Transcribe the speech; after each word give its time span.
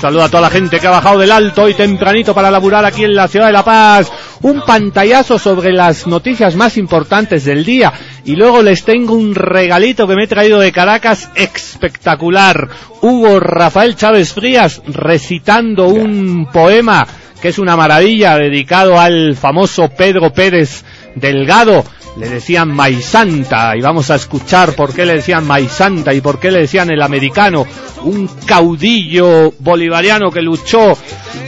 Saludo 0.00 0.24
a 0.24 0.28
toda 0.28 0.42
la 0.42 0.50
gente 0.50 0.78
que 0.78 0.86
ha 0.86 0.90
bajado 0.90 1.18
del 1.18 1.32
alto 1.32 1.68
y 1.68 1.74
tempranito 1.74 2.34
para 2.34 2.50
laburar 2.50 2.84
aquí 2.84 3.04
en 3.04 3.14
la 3.14 3.28
ciudad 3.28 3.46
de 3.46 3.52
La 3.52 3.64
Paz. 3.64 4.12
Un 4.42 4.62
pantallazo 4.62 5.38
sobre 5.38 5.72
las 5.72 6.06
noticias 6.06 6.54
más 6.54 6.76
importantes 6.76 7.44
del 7.44 7.64
día. 7.64 7.92
Y 8.24 8.36
luego 8.36 8.62
les 8.62 8.84
tengo 8.84 9.14
un 9.14 9.34
regalito 9.34 10.06
que 10.06 10.14
me 10.14 10.24
he 10.24 10.28
traído 10.28 10.60
de 10.60 10.70
Caracas 10.70 11.30
espectacular. 11.34 12.68
Hugo 13.00 13.40
Rafael 13.40 13.96
Chávez 13.96 14.34
Frías 14.34 14.82
recitando 14.86 15.88
un 15.88 16.48
poema 16.52 17.06
que 17.40 17.48
es 17.48 17.58
una 17.58 17.76
maravilla 17.76 18.36
dedicado 18.36 18.98
al 18.98 19.36
famoso 19.36 19.88
Pedro 19.88 20.32
Pérez 20.32 20.84
Delgado 21.14 21.84
le 22.16 22.28
decían 22.28 22.72
Maisanta 22.72 23.76
y 23.76 23.80
vamos 23.80 24.10
a 24.10 24.14
escuchar 24.14 24.74
por 24.74 24.94
qué 24.94 25.04
le 25.04 25.16
decían 25.16 25.46
Maisanta 25.46 26.14
y 26.14 26.20
por 26.20 26.38
qué 26.38 26.50
le 26.50 26.60
decían 26.60 26.90
el 26.90 27.02
americano, 27.02 27.66
un 28.04 28.28
caudillo 28.46 29.52
bolivariano 29.58 30.30
que 30.30 30.42
luchó 30.42 30.96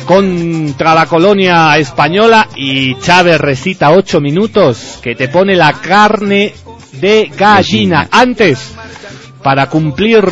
contra 0.04 0.94
la 0.94 1.06
colonia 1.06 1.76
española 1.78 2.48
y 2.56 2.98
Chávez 2.98 3.40
recita 3.40 3.90
ocho 3.92 4.20
minutos 4.20 4.98
que 5.02 5.14
te 5.14 5.28
pone 5.28 5.56
la 5.56 5.72
carne 5.72 6.52
de 6.92 7.30
gallina. 7.36 8.08
Antes 8.10 8.74
para 9.42 9.68
cumplir 9.68 10.24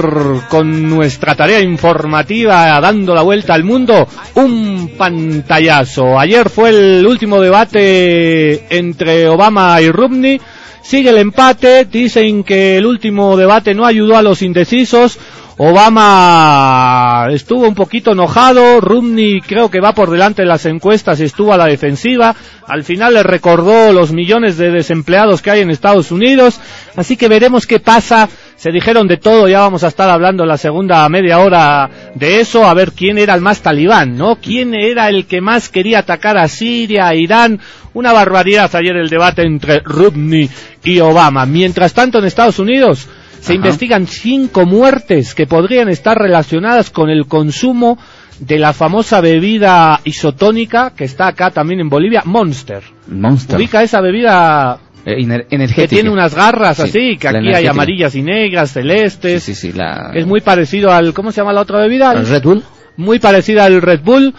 con 0.49 0.89
nuestra 0.89 1.35
tarea 1.35 1.61
informativa 1.61 2.81
dando 2.81 3.15
la 3.15 3.23
vuelta 3.23 3.55
al 3.55 3.65
mundo, 3.65 4.07
un 4.35 4.93
pantallazo. 4.97 6.19
Ayer 6.19 6.51
fue 6.51 6.71
el 6.71 7.07
último 7.07 7.41
debate 7.41 8.67
entre 8.77 9.29
Obama 9.29 9.81
y 9.81 9.91
Romney. 9.91 10.41
Sigue 10.83 11.11
el 11.11 11.19
empate, 11.19 11.85
dicen 11.85 12.45
que 12.45 12.77
el 12.77 12.87
último 12.87 13.37
debate 13.37 13.75
no 13.75 13.87
ayudó 13.87 14.17
a 14.17 14.23
los 14.23 14.43
indecisos. 14.43 15.19
Obama 15.59 17.29
estuvo 17.31 17.67
un 17.67 17.75
poquito 17.75 18.13
enojado, 18.13 18.79
Romney 18.83 19.41
creo 19.41 19.71
que 19.71 19.81
va 19.81 19.95
por 19.95 20.11
delante 20.11 20.43
de 20.43 20.49
las 20.49 20.67
encuestas 20.67 21.19
y 21.19 21.25
estuvo 21.25 21.55
a 21.55 21.57
la 21.57 21.65
defensiva, 21.65 22.37
al 22.67 22.85
final 22.85 23.15
le 23.15 23.23
recordó 23.23 23.91
los 23.95 24.13
millones 24.13 24.59
de 24.59 24.71
desempleados 24.71 25.41
que 25.41 25.51
hay 25.51 25.61
en 25.63 25.71
Estados 25.71 26.13
Unidos, 26.13 26.61
así 26.95 27.17
que 27.17 27.29
veremos 27.29 27.67
qué 27.67 27.81
pasa 27.81 28.29
se 28.57 28.73
dijeron 28.73 29.07
de 29.07 29.19
todo, 29.19 29.49
ya 29.49 29.61
vamos 29.61 29.85
a 29.85 29.89
estar 29.89 30.09
hablando 30.09 30.43
en 30.43 30.49
la 30.49 30.57
segunda 30.57 31.07
media 31.11 31.39
hora 31.39 31.89
de 32.15 32.41
eso, 32.41 32.67
a 32.67 32.73
ver 32.73 32.93
quién 32.93 33.19
era 33.19 33.35
el 33.35 33.43
más 33.43 33.61
talibán, 33.61 34.17
¿no? 34.17 34.37
¿Quién 34.37 34.75
era 34.75 35.09
el 35.11 35.27
que 35.27 35.43
más 35.43 35.69
quería 35.69 36.01
atacar 36.01 36.39
a 36.39 36.49
Siria, 36.49 37.07
a 37.07 37.15
Irán? 37.15 37.61
Una 37.93 38.13
barbaridad 38.13 38.75
ayer 38.75 38.97
el 38.97 39.11
debate 39.11 39.43
entre 39.43 39.81
Rubni 39.81 40.49
y 40.83 41.01
Obama. 41.01 41.45
Mientras 41.45 41.93
tanto 41.93 42.19
en 42.19 42.25
Estados 42.25 42.59
Unidos 42.59 43.07
se 43.41 43.55
investigan 43.55 44.07
cinco 44.07 44.65
muertes 44.65 45.35
que 45.35 45.47
podrían 45.47 45.89
estar 45.89 46.17
relacionadas 46.17 46.91
con 46.91 47.11
el 47.11 47.27
consumo 47.27 47.99
de 48.41 48.59
la 48.59 48.73
famosa 48.73 49.21
bebida 49.21 50.01
isotónica 50.05 50.93
que 50.97 51.05
está 51.05 51.29
acá 51.29 51.51
también 51.51 51.81
en 51.81 51.89
Bolivia, 51.89 52.23
Monster. 52.25 52.83
Monster. 53.09 53.57
Ubica 53.57 53.83
esa 53.83 54.01
bebida 54.01 54.79
eh, 55.09 55.69
que 55.73 55.87
tiene 55.87 56.11
unas 56.11 56.35
garras 56.35 56.81
así, 56.81 57.17
que 57.17 57.29
aquí 57.29 57.55
hay 57.55 57.69
amarillas 57.69 58.17
y 58.17 58.23
negras, 58.23 58.73
celestes. 58.73 59.45
Sí, 59.45 59.55
sí, 59.55 59.73
la... 59.73 60.11
Es 60.13 60.27
muy 60.27 60.41
parecido 60.41 60.91
al, 60.91 61.15
¿cómo 61.15 61.31
se 61.31 61.41
llama 61.41 61.53
la 61.53 61.61
otra 61.61 61.79
bebida? 61.79 62.13
¿El 62.13 62.27
Red 62.27 62.43
Bull? 62.43 62.65
Muy 62.97 63.21
parecida 63.21 63.67
al 63.67 63.81
Red 63.81 64.01
Bull. 64.01 64.35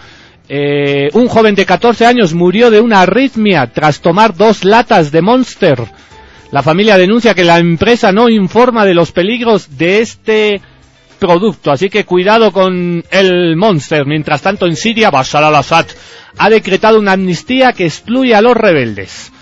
Eh, 0.46 1.08
un 1.14 1.26
joven 1.28 1.54
de 1.54 1.64
14 1.64 2.04
años 2.04 2.34
murió 2.34 2.70
de 2.70 2.80
una 2.80 3.00
arritmia 3.00 3.66
tras 3.68 4.02
tomar 4.02 4.36
dos 4.36 4.62
latas 4.64 5.10
de 5.10 5.22
Monster. 5.22 5.78
La 6.52 6.62
familia 6.62 6.98
denuncia 6.98 7.34
que 7.34 7.44
la 7.44 7.58
empresa 7.58 8.12
no 8.12 8.28
informa 8.28 8.84
de 8.84 8.92
los 8.92 9.10
peligros 9.10 9.78
de 9.78 10.02
este 10.02 10.60
producto, 11.18 11.70
así 11.70 11.88
que 11.88 12.04
cuidado 12.04 12.52
con 12.52 13.02
el 13.10 13.56
Monster. 13.56 14.04
Mientras 14.04 14.42
tanto, 14.42 14.66
en 14.66 14.76
Siria, 14.76 15.10
Bashar 15.10 15.44
al-Assad 15.44 15.86
ha 16.36 16.50
decretado 16.50 16.98
una 16.98 17.12
amnistía 17.12 17.72
que 17.72 17.86
excluye 17.86 18.34
a 18.34 18.42
los 18.42 18.54
rebeldes 18.54 19.32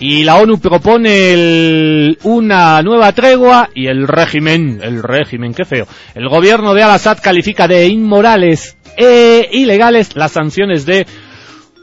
y 0.00 0.24
la 0.24 0.36
ONU 0.36 0.58
propone 0.58 2.16
una 2.24 2.82
nueva 2.82 3.12
tregua 3.12 3.68
y 3.74 3.86
el 3.86 4.08
régimen, 4.08 4.80
el 4.82 5.02
régimen, 5.02 5.54
qué 5.54 5.64
feo, 5.64 5.86
el 6.14 6.28
gobierno 6.28 6.74
de 6.74 6.82
Al-Assad 6.82 7.18
califica 7.22 7.68
de 7.68 7.86
inmorales 7.86 8.76
e 8.96 9.48
ilegales 9.52 10.16
las 10.16 10.32
sanciones 10.32 10.86
de 10.86 11.06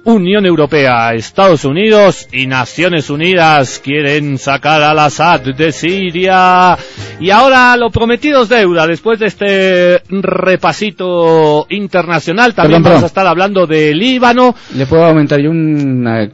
Unión 0.03 0.45
Europea, 0.45 1.13
Estados 1.13 1.65
Unidos 1.65 2.29
y 2.31 2.47
Naciones 2.47 3.09
Unidas 3.09 3.81
quieren 3.83 4.37
sacar 4.37 4.81
al 4.81 4.97
Assad 4.99 5.41
de 5.41 5.71
Siria. 5.73 6.77
Y 7.19 7.29
ahora 7.29 7.75
lo 7.75 7.89
prometido 7.89 8.43
es 8.43 8.49
deuda. 8.49 8.87
Después 8.87 9.19
de 9.19 9.25
este 9.25 10.01
repasito 10.09 11.67
internacional, 11.69 12.53
también 12.53 12.83
vamos 12.83 13.03
a 13.03 13.07
estar 13.07 13.27
hablando 13.27 13.67
de 13.67 13.93
Líbano. 13.93 14.55
¿Le 14.75 14.85
puedo 14.85 15.03
aumentar 15.03 15.41
yo 15.41 15.51
una 15.51 16.29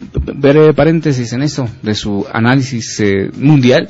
breve 0.00 0.72
paréntesis 0.74 1.32
en 1.32 1.42
eso, 1.42 1.68
de 1.82 1.94
su 1.94 2.26
análisis 2.32 3.00
eh, 3.00 3.30
mundial. 3.36 3.88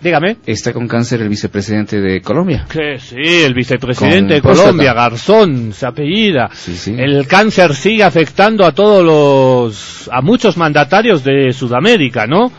Dígame. 0.00 0.36
Está 0.46 0.72
con 0.72 0.86
cáncer 0.86 1.22
el 1.22 1.28
vicepresidente 1.28 2.00
de 2.00 2.20
Colombia. 2.20 2.66
Que 2.70 2.98
sí, 3.00 3.42
el 3.44 3.52
vicepresidente 3.52 4.34
de 4.34 4.40
Colombia, 4.40 4.94
Garzón, 4.94 5.72
se 5.72 5.86
apellida. 5.86 6.48
El 6.86 7.26
cáncer 7.26 7.74
sigue 7.74 8.04
afectando 8.04 8.64
a 8.64 8.72
todos 8.72 9.04
los, 9.04 10.08
a 10.12 10.20
muchos 10.22 10.56
mandatarios 10.56 11.24
de 11.24 11.52
Sudamérica, 11.52 12.26
¿no? 12.28 12.52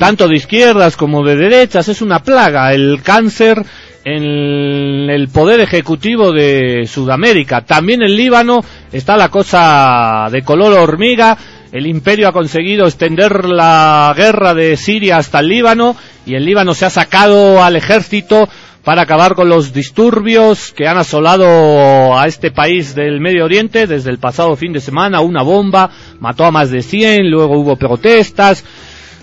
Tanto 0.00 0.26
de 0.26 0.36
izquierdas 0.36 0.96
como 0.96 1.22
de 1.22 1.36
derechas, 1.36 1.88
es 1.88 2.00
una 2.00 2.20
plaga 2.20 2.72
el 2.72 3.02
cáncer 3.02 3.62
en 4.04 5.10
el 5.10 5.28
poder 5.28 5.60
ejecutivo 5.60 6.32
de 6.32 6.86
Sudamérica. 6.86 7.60
También 7.60 8.02
en 8.02 8.16
Líbano 8.16 8.64
está 8.90 9.16
la 9.18 9.28
cosa 9.28 10.28
de 10.30 10.42
color 10.42 10.72
hormiga 10.74 11.36
el 11.72 11.86
imperio 11.86 12.28
ha 12.28 12.32
conseguido 12.32 12.86
extender 12.86 13.44
la 13.44 14.12
guerra 14.16 14.54
de 14.54 14.76
Siria 14.76 15.18
hasta 15.18 15.40
el 15.40 15.48
Líbano 15.48 15.96
y 16.24 16.34
el 16.34 16.44
Líbano 16.44 16.74
se 16.74 16.86
ha 16.86 16.90
sacado 16.90 17.62
al 17.62 17.76
ejército 17.76 18.48
para 18.84 19.02
acabar 19.02 19.34
con 19.34 19.48
los 19.48 19.72
disturbios 19.72 20.72
que 20.72 20.86
han 20.86 20.96
asolado 20.96 22.16
a 22.16 22.28
este 22.28 22.52
país 22.52 22.94
del 22.94 23.20
Medio 23.20 23.44
Oriente 23.44 23.88
desde 23.88 24.10
el 24.10 24.18
pasado 24.18 24.54
fin 24.54 24.72
de 24.72 24.80
semana. 24.80 25.22
Una 25.22 25.42
bomba 25.42 25.90
mató 26.20 26.44
a 26.44 26.52
más 26.52 26.70
de 26.70 26.82
100, 26.82 27.28
luego 27.28 27.58
hubo 27.58 27.74
protestas. 27.74 28.64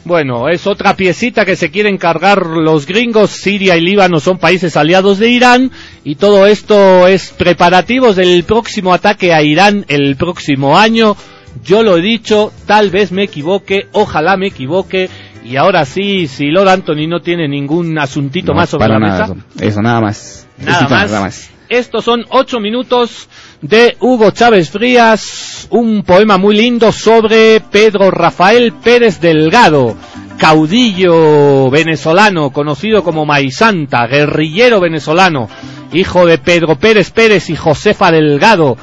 Bueno, 0.04 0.50
es 0.50 0.68
otra 0.68 0.98
piecita 0.98 1.46
que 1.46 1.56
se 1.56 1.72
quieren 1.72 1.98
cargar 1.98 2.46
los 2.46 2.86
gringos. 2.86 3.30
Siria 3.30 3.78
y 3.78 3.82
Líbano 3.82 4.20
son 4.20 4.38
países 4.38 4.76
aliados 4.76 5.18
de 5.18 5.30
Irán 5.30 5.72
y 6.04 6.16
todo 6.16 6.46
esto 6.46 7.08
es 7.08 7.30
preparativos 7.30 8.18
del 8.18 8.44
próximo 8.44 8.94
ataque 8.94 9.34
a 9.34 9.42
Irán 9.44 9.86
el 9.88 10.18
próximo 10.18 10.78
año 10.78 11.16
yo 11.64 11.84
lo 11.84 11.98
he 11.98 12.02
dicho, 12.02 12.52
tal 12.66 12.90
vez 12.90 13.12
me 13.12 13.24
equivoque, 13.24 13.88
ojalá 13.92 14.38
me 14.38 14.48
equivoque. 14.48 15.10
Y 15.46 15.58
ahora 15.58 15.86
sí, 15.86 16.28
si 16.28 16.46
Lord 16.48 16.70
Anthony 16.70 17.08
no 17.08 17.22
tiene 17.22 17.48
ningún 17.48 18.00
asuntito 18.00 18.54
más 18.54 18.70
sobre 18.70 18.88
la 18.88 19.00
mesa. 19.00 19.36
Eso, 19.60 19.82
nada 19.82 20.00
más. 20.00 20.48
Nada 20.58 20.88
más. 20.88 21.12
nada 21.12 21.22
más. 21.22 21.50
Estos 21.70 22.04
son 22.04 22.26
ocho 22.30 22.60
minutos 22.60 23.28
de 23.62 23.98
Hugo 24.00 24.32
Chávez 24.32 24.70
Frías, 24.70 25.68
un 25.72 26.04
poema 26.04 26.38
muy 26.38 26.56
lindo 26.56 26.92
sobre 26.92 27.62
Pedro 27.62 28.12
Rafael 28.12 28.74
Pérez 28.74 29.20
Delgado, 29.20 29.96
caudillo 30.38 31.72
venezolano, 31.72 32.52
conocido 32.52 33.04
como 33.04 33.26
Maisanta, 33.26 34.06
guerrillero 34.06 34.82
venezolano, 34.82 35.50
hijo 35.94 36.26
de 36.26 36.38
Pedro 36.38 36.76
Pérez 36.76 37.12
Pérez 37.12 37.50
y 37.50 37.56
Josefa 37.56 38.12
Delgado, 38.12 38.78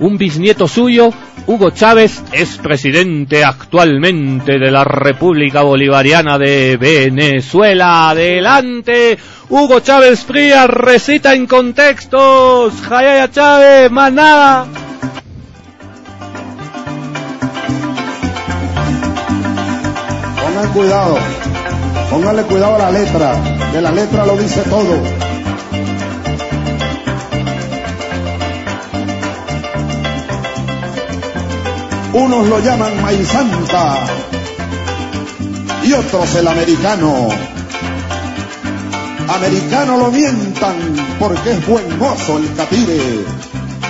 un 0.00 0.18
bisnieto 0.18 0.68
suyo, 0.68 1.10
Hugo 1.46 1.70
Chávez, 1.70 2.22
es 2.32 2.56
presidente 2.58 3.44
actualmente 3.44 4.58
de 4.58 4.70
la 4.70 4.84
República 4.84 5.62
Bolivariana 5.62 6.38
de 6.38 6.76
Venezuela. 6.76 8.10
Adelante, 8.10 9.18
Hugo 9.48 9.80
Chávez 9.80 10.24
Frías 10.24 10.68
recita 10.68 11.34
en 11.34 11.46
contextos. 11.46 12.74
Jayaya 12.88 13.30
Chávez, 13.30 13.90
más 13.90 14.12
nada. 14.12 14.66
Pongan 20.42 20.72
cuidado, 20.72 21.18
pónganle 22.10 22.42
cuidado 22.42 22.74
a 22.76 22.78
la 22.78 22.90
letra, 22.90 23.34
de 23.72 23.82
la 23.82 23.92
letra 23.92 24.26
lo 24.26 24.36
dice 24.36 24.62
todo. 24.62 25.33
Unos 32.14 32.46
lo 32.46 32.60
llaman 32.60 33.02
maíz 33.02 33.26
santa 33.26 34.06
y 35.82 35.92
otros 35.92 36.32
el 36.36 36.46
americano. 36.46 37.28
Americano 39.28 39.96
lo 39.96 40.12
mientan 40.12 40.76
porque 41.18 41.50
es 41.50 41.66
buen 41.66 41.98
mozo 41.98 42.38
el 42.38 42.54
catire 42.54 43.24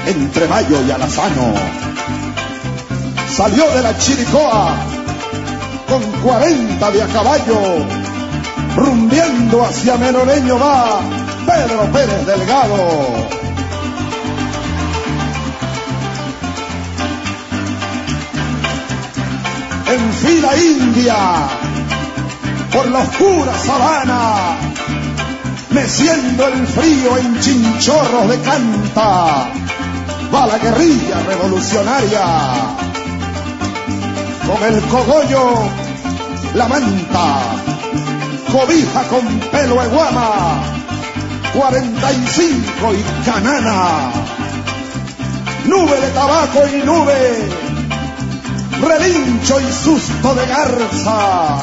entre 0.07 0.49
Mayo 0.49 0.79
y 0.89 0.91
Alazano. 0.91 1.53
Salió 3.37 3.69
de 3.75 3.83
la 3.83 3.99
Chiricoa 3.99 4.75
con 5.87 6.03
40 6.23 6.91
de 6.93 7.03
a 7.03 7.07
caballo, 7.09 7.61
rumbiendo 8.75 9.67
hacia 9.67 9.99
Meroleño 9.99 10.59
va 10.59 10.99
Pedro 11.45 11.93
Pérez 11.93 12.27
Delgado. 12.27 13.44
En 19.95 20.13
fila 20.13 20.57
india 20.57 21.17
por 22.73 22.87
la 22.91 22.99
oscura 23.01 23.57
sabana, 23.57 24.57
meciendo 25.71 26.49
el 26.49 26.67
frío 26.67 27.17
en 27.19 27.41
chinchorros 27.41 28.29
de 28.29 28.41
canta, 28.41 29.49
va 30.35 30.47
la 30.47 30.59
guerrilla 30.59 31.23
revolucionaria, 31.29 32.27
con 34.47 34.61
el 34.65 34.81
cogollo, 34.83 35.69
la 36.55 36.67
manta, 36.67 37.27
cobija 38.51 39.03
con 39.05 39.25
pelo 39.53 39.81
de 39.81 39.89
guama, 39.89 40.63
45 41.55 42.95
y 42.95 43.25
canana, 43.25 44.11
nube 45.67 46.01
de 46.01 46.11
tabaco 46.11 46.61
y 46.67 46.85
nube, 46.85 47.64
relincho 48.83 49.61
y 49.61 49.73
susto 49.73 50.35
de 50.35 50.47
garza, 50.47 51.59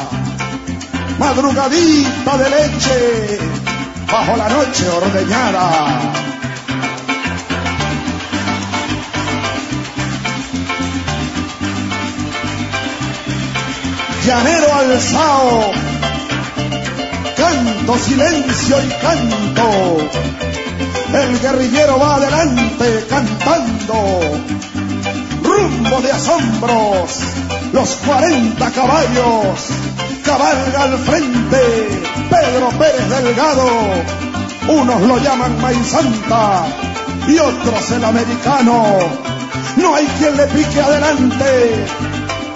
madrugadita 1.18 2.36
de 2.38 2.50
leche 2.50 3.38
bajo 4.10 4.36
la 4.36 4.48
noche 4.48 4.88
ordeñada. 4.88 6.22
Llanero 14.26 14.72
alzao, 14.72 15.72
canto, 17.36 17.98
silencio 17.98 18.76
y 18.84 18.88
canto. 19.00 20.08
El 21.12 21.40
guerrillero 21.40 21.98
va 21.98 22.14
adelante 22.16 23.04
cantando, 23.10 24.30
rumbo 25.62 26.00
de 26.00 26.10
asombros, 26.10 27.20
los 27.72 27.90
40 28.06 28.70
caballos 28.72 29.68
cabalga 30.24 30.82
al 30.82 30.98
frente 30.98 32.00
Pedro 32.30 32.68
Pérez 32.78 33.08
Delgado. 33.08 33.68
Unos 34.68 35.02
lo 35.02 35.18
llaman 35.18 35.56
Santa 35.84 36.66
y 37.28 37.38
otros 37.38 37.90
el 37.92 38.04
americano. 38.04 38.98
No 39.76 39.94
hay 39.94 40.06
quien 40.18 40.36
le 40.36 40.46
pique 40.46 40.80
adelante, 40.80 41.86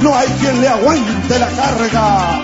no 0.00 0.16
hay 0.16 0.28
quien 0.40 0.60
le 0.60 0.68
aguante 0.68 1.38
la 1.38 1.48
carga. 1.48 2.42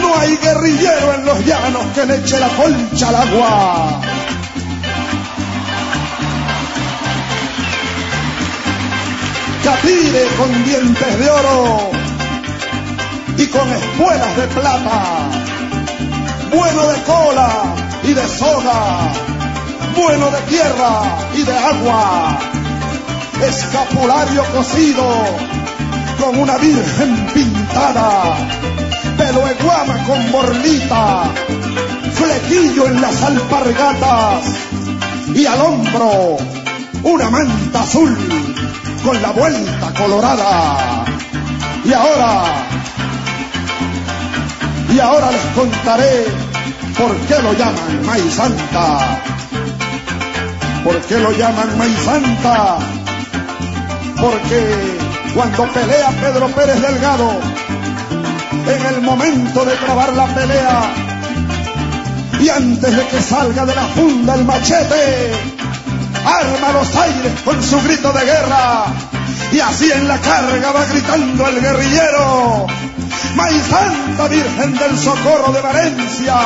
No 0.00 0.18
hay 0.18 0.36
guerrillero 0.36 1.14
en 1.14 1.24
los 1.26 1.44
llanos 1.44 1.84
que 1.94 2.06
le 2.06 2.16
eche 2.16 2.40
la 2.40 2.48
colcha 2.48 3.08
al 3.08 3.16
agua. 3.16 4.11
Capire 9.62 10.26
con 10.36 10.64
dientes 10.64 11.18
de 11.20 11.30
oro 11.30 11.90
y 13.38 13.46
con 13.46 13.72
espuelas 13.72 14.36
de 14.36 14.46
plata, 14.48 15.30
bueno 16.50 16.86
de 16.88 17.02
cola 17.02 17.74
y 18.02 18.12
de 18.12 18.28
soga, 18.28 19.12
bueno 19.96 20.30
de 20.32 20.40
tierra 20.42 21.02
y 21.34 21.42
de 21.42 21.56
agua, 21.56 22.38
escapulario 23.46 24.44
cosido 24.52 25.04
con 26.20 26.38
una 26.40 26.58
virgen 26.58 27.26
pintada, 27.32 28.36
pelo 29.16 29.46
de 29.46 29.54
guama 29.54 30.04
con 30.04 30.32
borlita, 30.32 31.30
flequillo 32.14 32.86
en 32.88 33.00
las 33.00 33.22
alpargatas 33.22 34.44
y 35.34 35.46
al 35.46 35.60
hombro 35.60 36.36
una 37.04 37.30
manta 37.30 37.80
azul 37.80 38.61
con 39.04 39.20
la 39.20 39.30
vuelta 39.30 39.92
colorada. 39.94 41.04
Y 41.84 41.92
ahora 41.92 42.44
y 44.94 45.00
ahora 45.00 45.30
les 45.30 45.44
contaré 45.54 46.24
por 46.98 47.16
qué 47.16 47.42
lo 47.42 47.52
llaman 47.54 48.06
Maíz 48.06 48.34
Santa. 48.34 49.22
¿Por 50.84 51.00
qué 51.02 51.18
lo 51.18 51.32
llaman 51.32 51.78
Maíz 51.78 51.98
Santa? 52.04 52.78
Porque 54.20 54.98
cuando 55.34 55.66
pelea 55.72 56.10
Pedro 56.20 56.46
Pérez 56.48 56.80
Delgado, 56.82 57.30
en 58.66 58.94
el 58.94 59.02
momento 59.02 59.64
de 59.64 59.76
trabar 59.76 60.12
la 60.12 60.26
pelea, 60.26 60.94
y 62.40 62.48
antes 62.50 62.96
de 62.96 63.06
que 63.06 63.20
salga 63.22 63.64
de 63.64 63.74
la 63.74 63.86
funda 63.86 64.34
el 64.34 64.44
machete, 64.44 65.51
arma 66.24 66.72
los 66.72 66.96
aires 66.96 67.32
con 67.44 67.62
su 67.62 67.80
grito 67.82 68.12
de 68.12 68.24
guerra, 68.24 68.86
y 69.52 69.60
así 69.60 69.90
en 69.90 70.08
la 70.08 70.18
carga 70.18 70.72
va 70.72 70.84
gritando 70.86 71.46
el 71.48 71.60
guerrillero, 71.60 72.66
May 73.34 73.60
Santa 73.60 74.28
Virgen 74.28 74.78
del 74.78 74.98
Socorro 74.98 75.52
de 75.52 75.60
Valencia. 75.60 76.36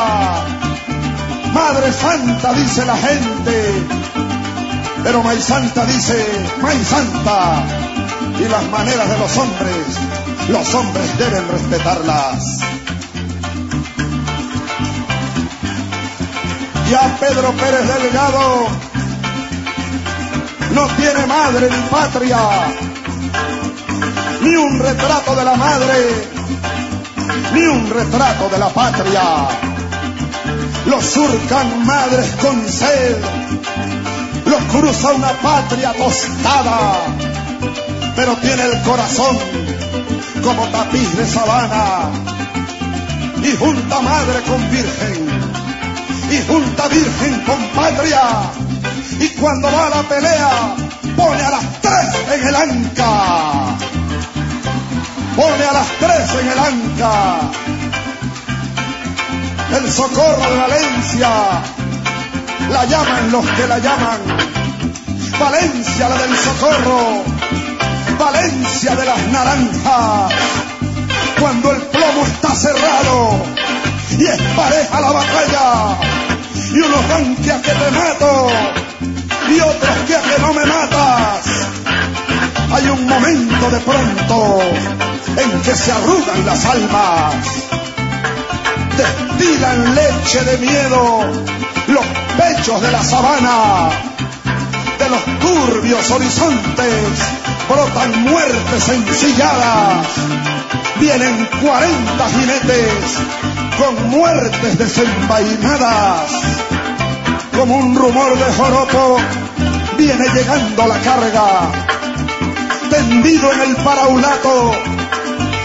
Madre 1.52 1.92
Santa 1.92 2.52
dice 2.52 2.84
la 2.84 2.96
gente, 2.96 3.82
pero 5.02 5.22
May 5.22 5.40
Santa 5.40 5.84
dice, 5.86 6.26
May 6.62 6.84
Santa. 6.84 7.64
Y 8.38 8.48
las 8.48 8.64
maneras 8.64 9.08
de 9.08 9.18
los 9.18 9.36
hombres, 9.38 9.86
los 10.48 10.74
hombres 10.74 11.18
deben 11.18 11.48
respetarlas. 11.48 12.58
Ya 16.90 17.16
Pedro 17.18 17.52
Pérez 17.52 17.88
Delgado 17.88 18.68
no 20.76 20.86
tiene 20.88 21.26
madre 21.26 21.70
ni 21.70 21.88
patria, 21.88 22.38
ni 24.42 24.56
un 24.56 24.78
retrato 24.78 25.34
de 25.34 25.44
la 25.44 25.56
madre 25.56 25.94
ni 27.54 27.62
un 27.62 27.88
retrato 27.88 28.50
de 28.50 28.58
la 28.58 28.68
patria. 28.68 29.22
Los 30.84 31.02
surcan 31.02 31.86
madres 31.86 32.26
con 32.42 32.68
sed, 32.68 33.16
los 34.44 34.62
cruza 34.64 35.12
una 35.12 35.32
patria 35.48 35.94
tostada, 35.94 36.78
pero 38.14 38.34
tiene 38.36 38.64
el 38.64 38.82
corazón 38.82 39.38
como 40.44 40.62
tapiz 40.68 41.16
de 41.16 41.26
sabana. 41.26 42.10
Y 43.42 43.56
junta 43.56 44.00
madre 44.02 44.42
con 44.42 44.70
virgen, 44.70 45.26
y 46.30 46.38
junta 46.46 46.88
virgen 46.88 47.40
con 47.46 47.60
patria. 47.74 48.22
Y 49.18 49.28
cuando 49.40 49.70
va 49.70 49.86
a 49.86 49.90
la 49.90 50.02
pelea, 50.02 50.76
pone 51.16 51.42
a 51.42 51.50
las 51.50 51.80
tres 51.80 52.38
en 52.38 52.48
el 52.48 52.56
anca 52.56 53.76
pone 55.36 55.64
a 55.64 55.72
las 55.72 55.86
tres 56.00 56.30
en 56.40 56.48
el 56.48 56.58
anca. 56.58 57.50
El 59.76 59.92
socorro 59.92 60.50
de 60.50 60.56
Valencia, 60.56 61.30
la 62.70 62.84
llaman 62.86 63.30
los 63.30 63.46
que 63.46 63.66
la 63.66 63.78
llaman. 63.78 64.20
Valencia 65.38 66.08
la 66.08 66.16
del 66.16 66.36
socorro, 66.36 67.24
Valencia 68.18 68.96
de 68.96 69.04
las 69.04 69.28
naranjas. 69.28 70.32
Cuando 71.38 71.70
el 71.72 71.82
plomo 71.82 72.22
está 72.26 72.54
cerrado 72.54 73.42
y 74.18 74.24
es 74.24 74.40
pareja 74.56 75.00
la 75.00 75.12
batalla, 75.12 75.98
y 76.72 76.78
unos 76.78 77.04
a 77.04 77.62
que 77.62 77.72
te 77.72 77.90
mato 77.90 78.85
y 79.48 79.60
otros 79.60 79.96
que 80.06 80.14
que 80.14 80.42
no 80.42 80.52
me 80.52 80.66
matas. 80.66 81.46
Hay 82.72 82.88
un 82.88 83.06
momento 83.06 83.70
de 83.70 83.80
pronto 83.80 84.60
en 85.36 85.62
que 85.62 85.74
se 85.74 85.92
arrugan 85.92 86.46
las 86.46 86.64
almas, 86.64 87.34
destilan 88.96 89.94
leche 89.94 90.44
de 90.44 90.58
miedo 90.58 91.56
los 91.88 92.04
pechos 92.36 92.80
de 92.82 92.90
la 92.90 93.02
sabana, 93.02 93.90
de 94.98 95.08
los 95.08 95.24
turbios 95.40 96.10
horizontes 96.10 97.18
brotan 97.68 98.22
muertes 98.22 98.88
ensilladas, 98.88 100.06
vienen 100.98 101.48
cuarenta 101.62 102.28
jinetes 102.30 103.18
con 103.78 104.10
muertes 104.10 104.78
desenvainadas, 104.78 106.30
como 107.56 107.76
un 107.76 107.96
rumor 107.96 108.36
de 108.38 108.52
joropo 108.52 109.16
viene 109.96 110.24
llegando 110.34 110.86
la 110.86 110.98
carga, 110.98 111.70
tendido 112.90 113.52
en 113.52 113.60
el 113.62 113.76
paraulato 113.76 114.72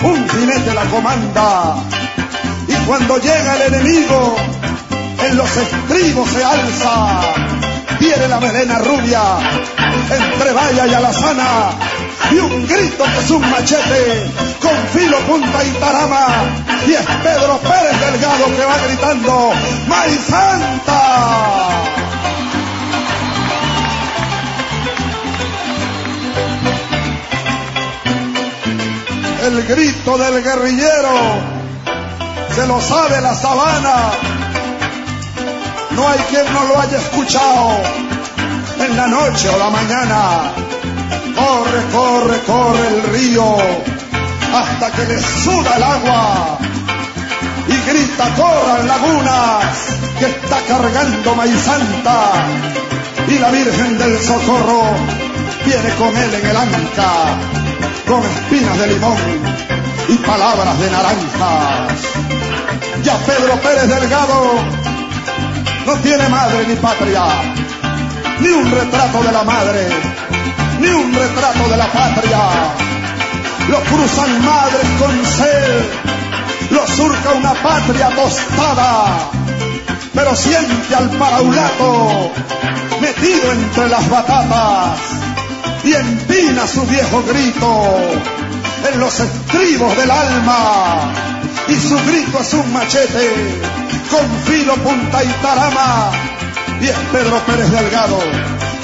un 0.03 0.29
jinete 0.29 0.73
la 0.73 0.85
comanda. 0.85 1.75
Y 2.67 2.73
cuando 2.85 3.17
llega 3.17 3.55
el 3.55 3.73
enemigo, 3.73 4.35
en 5.27 5.37
los 5.37 5.57
estribos 5.57 6.29
se 6.29 6.43
alza, 6.43 7.21
tiene 7.99 8.27
la 8.27 8.39
melena 8.39 8.79
rubia, 8.79 9.21
entre 10.09 10.53
valla 10.53 10.87
y 10.87 10.93
alazana, 10.93 11.71
y 12.31 12.39
un 12.39 12.67
grito 12.67 13.03
que 13.03 13.19
es 13.19 13.29
un 13.31 13.41
machete, 13.41 14.31
con 14.61 14.77
filo, 14.93 15.17
punta 15.19 15.63
y 15.63 15.69
tarama, 15.79 16.27
y 16.87 16.93
es 16.93 17.05
Pedro 17.23 17.57
Pérez 17.59 17.99
Delgado 17.99 18.45
que 18.55 18.65
va 18.65 18.77
gritando, 18.87 19.53
¡May 19.87 20.17
Santa! 20.29 21.61
el 29.43 29.67
grito 29.67 30.17
del 30.17 30.43
guerrillero, 30.43 31.13
se 32.55 32.67
lo 32.67 32.79
sabe 32.79 33.21
la 33.21 33.35
sabana. 33.35 34.11
No 35.91 36.07
hay 36.07 36.19
quien 36.29 36.53
no 36.53 36.63
lo 36.65 36.79
haya 36.79 36.97
escuchado 36.97 37.71
en 38.79 38.97
la 38.97 39.07
noche 39.07 39.49
o 39.49 39.57
la 39.57 39.69
mañana. 39.69 40.80
Corre, 41.35 41.81
corre, 41.91 42.39
corre 42.45 42.87
el 42.87 43.03
río 43.13 43.57
hasta 44.53 44.91
que 44.91 45.05
le 45.05 45.19
suda 45.21 45.75
el 45.77 45.83
agua 45.83 46.57
y 47.67 47.89
grita 47.89 48.25
corran 48.35 48.87
lagunas 48.87 49.65
que 50.19 50.25
está 50.25 50.57
cargando 50.67 51.35
maíz 51.35 51.61
santa 51.61 52.33
y 53.27 53.39
la 53.39 53.49
Virgen 53.49 53.97
del 53.97 54.19
Socorro 54.21 54.83
viene 55.65 55.89
con 55.97 56.17
él 56.17 56.33
en 56.33 56.47
el 56.47 56.57
anca 56.57 57.61
con 58.07 58.23
espinas 58.25 58.77
de 58.77 58.87
limón 58.87 59.17
y 60.09 60.15
palabras 60.17 60.79
de 60.79 60.91
naranjas. 60.91 62.01
Ya 63.03 63.17
Pedro 63.25 63.55
Pérez 63.61 63.87
Delgado 63.87 64.53
no 65.85 65.93
tiene 66.03 66.27
madre 66.27 66.67
ni 66.67 66.75
patria, 66.75 67.23
ni 68.41 68.49
un 68.49 68.69
retrato 68.69 69.23
de 69.23 69.31
la 69.31 69.43
madre, 69.43 69.87
ni 70.81 70.89
un 70.89 71.13
retrato 71.13 71.69
de 71.69 71.77
la 71.77 71.87
patria. 71.87 72.41
Lo 73.69 73.79
cruzan 73.83 74.45
madres 74.45 74.87
con 74.99 75.25
sed, 75.25 75.83
lo 76.71 76.87
surca 76.87 77.31
una 77.33 77.53
patria 77.53 78.09
tostada, 78.09 79.29
pero 80.13 80.35
siente 80.35 80.95
al 80.95 81.09
paraulato 81.11 82.31
metido 82.99 83.51
entre 83.51 83.89
las 83.89 84.09
batatas 84.09 84.99
y 85.83 85.93
empina 85.93 86.67
su 86.67 86.81
viejo 86.85 87.23
grito 87.23 87.97
en 88.91 88.99
los 88.99 89.19
estribos 89.19 89.95
del 89.97 90.11
alma 90.11 91.13
y 91.67 91.75
su 91.75 91.97
grito 92.05 92.39
es 92.39 92.53
un 92.53 92.73
machete 92.73 93.61
con 94.09 94.25
filo, 94.45 94.75
punta 94.75 95.23
y 95.23 95.27
tarama 95.41 96.11
y 96.81 96.87
es 96.87 96.97
Pedro 97.11 97.39
Pérez 97.45 97.71
Delgado 97.71 98.19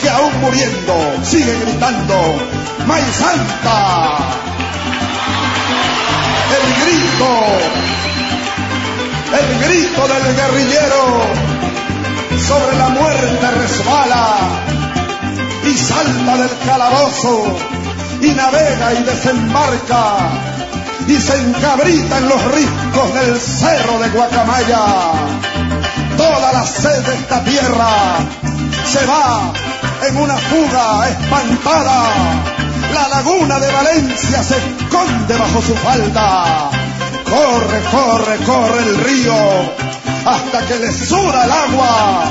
aún 0.08 0.42
muriendo 0.42 0.94
sigue 1.24 1.54
gritando 1.60 2.16
¡May 2.86 3.04
Santa! 3.12 4.18
El 6.58 6.66
grito, 6.84 7.30
el 9.40 9.48
grito 9.66 10.08
del 10.08 10.36
guerrillero 10.36 11.58
sobre 12.48 12.78
la 12.78 12.90
muerte 12.90 13.52
resbala 13.52 14.38
y 15.66 15.78
salta 15.78 16.38
del 16.38 16.58
calabozo 16.66 17.58
y 18.22 18.28
navega 18.28 18.94
y 18.94 19.04
desembarca 19.04 20.30
y 21.08 21.16
se 21.16 21.38
encabrita 21.38 22.18
en 22.18 22.30
los 22.30 22.44
riscos 22.54 23.14
del 23.14 23.40
cerro 23.40 24.00
de 24.00 24.10
Guacamaya. 24.10 24.86
Toda 26.18 26.54
la 26.54 26.66
sed 26.66 27.06
de 27.06 27.14
esta 27.16 27.44
tierra 27.44 27.90
se 28.92 29.06
va 29.06 29.54
en 30.08 30.18
una 30.18 30.38
fuga 30.38 31.10
espantada. 31.10 32.04
La 32.94 33.08
laguna 33.10 33.60
de 33.60 33.72
Valencia 33.72 34.44
se 34.44 34.58
esconde 34.58 35.36
bajo 35.38 35.62
su 35.62 35.76
falda. 35.76 36.70
Corre, 37.26 37.82
corre, 37.92 38.38
corre 38.46 38.80
el 38.84 38.98
río 39.04 39.36
hasta 40.26 40.66
que 40.66 40.80
le 40.80 40.92
suda 40.92 41.46
el 41.46 41.52
agua 41.52 42.24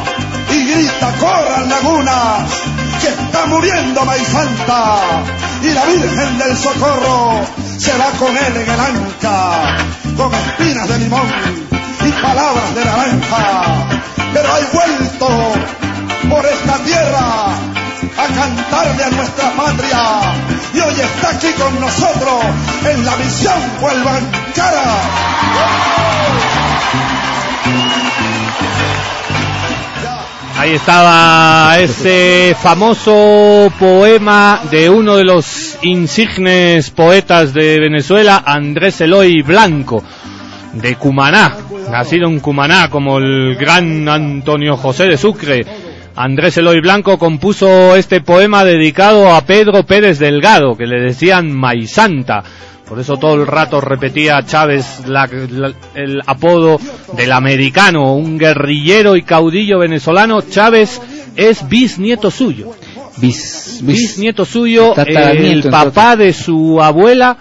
y 0.51 0.71
grita, 0.71 1.13
corran 1.19 1.69
lagunas 1.69 2.51
que 3.01 3.09
está 3.09 3.47
muriendo 3.47 4.05
Maizanta 4.05 4.97
y 5.63 5.69
la 5.69 5.85
Virgen 5.85 6.39
del 6.39 6.57
Socorro 6.57 7.41
se 7.79 7.97
va 7.99 8.11
con 8.19 8.37
él 8.37 8.57
en 8.57 8.71
el 8.71 8.81
anca 8.81 9.77
con 10.17 10.33
espinas 10.35 10.89
de 10.89 10.99
limón 10.99 11.29
y 12.07 12.11
palabras 12.23 12.75
de 12.75 12.85
naranja. 12.85 13.89
Pero 14.33 14.55
hay 14.55 14.65
vuelto 14.73 15.86
por 16.29 16.45
esta 16.45 16.79
tierra 16.85 17.47
a 18.19 18.27
cantarle 18.35 19.05
a 19.05 19.11
nuestra 19.11 19.51
patria 19.57 20.21
y 20.75 20.81
hoy 20.81 20.95
está 21.01 21.31
aquí 21.31 21.49
con 21.59 21.81
nosotros 21.81 22.45
en 22.91 23.05
la 23.05 23.17
misión 23.17 23.55
Cara. 24.55 25.87
Ahí 30.59 30.73
estaba 30.73 31.77
ese 31.79 32.57
famoso 32.59 33.71
poema 33.79 34.63
de 34.71 34.89
uno 34.89 35.17
de 35.17 35.25
los 35.25 35.79
insignes 35.83 36.91
poetas 36.91 37.53
de 37.53 37.79
Venezuela, 37.79 38.43
Andrés 38.45 39.01
Eloy 39.03 39.43
Blanco, 39.43 40.03
de 40.73 40.97
Cumaná, 40.97 41.57
nacido 41.91 42.29
en 42.29 42.41
Cumaná 42.41 42.89
como 42.89 43.19
el 43.19 43.57
gran 43.57 44.09
Antonio 44.09 44.77
José 44.77 45.05
de 45.05 45.19
Sucre. 45.19 45.67
Andrés 46.17 46.57
Eloy 46.57 46.81
Blanco 46.81 47.19
compuso 47.19 47.95
este 47.97 48.21
poema 48.21 48.65
dedicado 48.65 49.35
a 49.35 49.43
Pedro 49.43 49.85
Pérez 49.85 50.19
Delgado, 50.19 50.77
que 50.77 50.87
le 50.87 51.01
decían 51.01 51.53
Maisanta 51.53 52.43
por 52.89 53.01
eso 53.01 53.17
todo 53.17 53.35
el 53.35 53.47
rato 53.49 53.81
repetía 53.81 54.45
Chávez 54.47 55.03
el 55.95 56.23
apodo 56.25 56.79
del 57.17 57.33
americano, 57.33 58.15
un 58.15 58.39
guerrillero 58.39 59.17
y 59.17 59.23
caudillo 59.23 59.81
venezolano. 59.81 60.41
Chávez 60.41 61.01
es 61.35 61.69
bisnieto 61.69 62.31
suyo. 62.31 62.75
bisnieto 63.17 64.45
suyo, 64.45 64.95
el 64.97 65.65
papá 65.65 66.15
de 66.15 66.33
su 66.33 66.81
abuela 66.81 67.37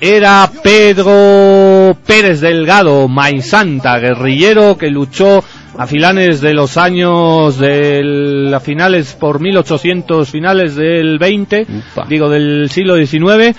era 0.00 0.50
Pedro 0.64 1.96
Pérez 2.04 2.40
Delgado, 2.40 3.06
Maizanta, 3.06 4.00
guerrillero 4.00 4.76
que 4.76 4.90
luchó 4.90 5.44
a 5.78 5.86
finales 5.86 6.40
de 6.40 6.54
los 6.54 6.76
años 6.76 7.58
del 7.58 8.52
a 8.52 8.60
finales 8.60 9.14
por 9.14 9.40
1800 9.40 10.28
finales 10.28 10.74
del 10.74 11.18
20 11.18 11.66
digo 12.08 12.28
del 12.28 12.68
siglo 12.68 12.96
XIX 12.96 13.56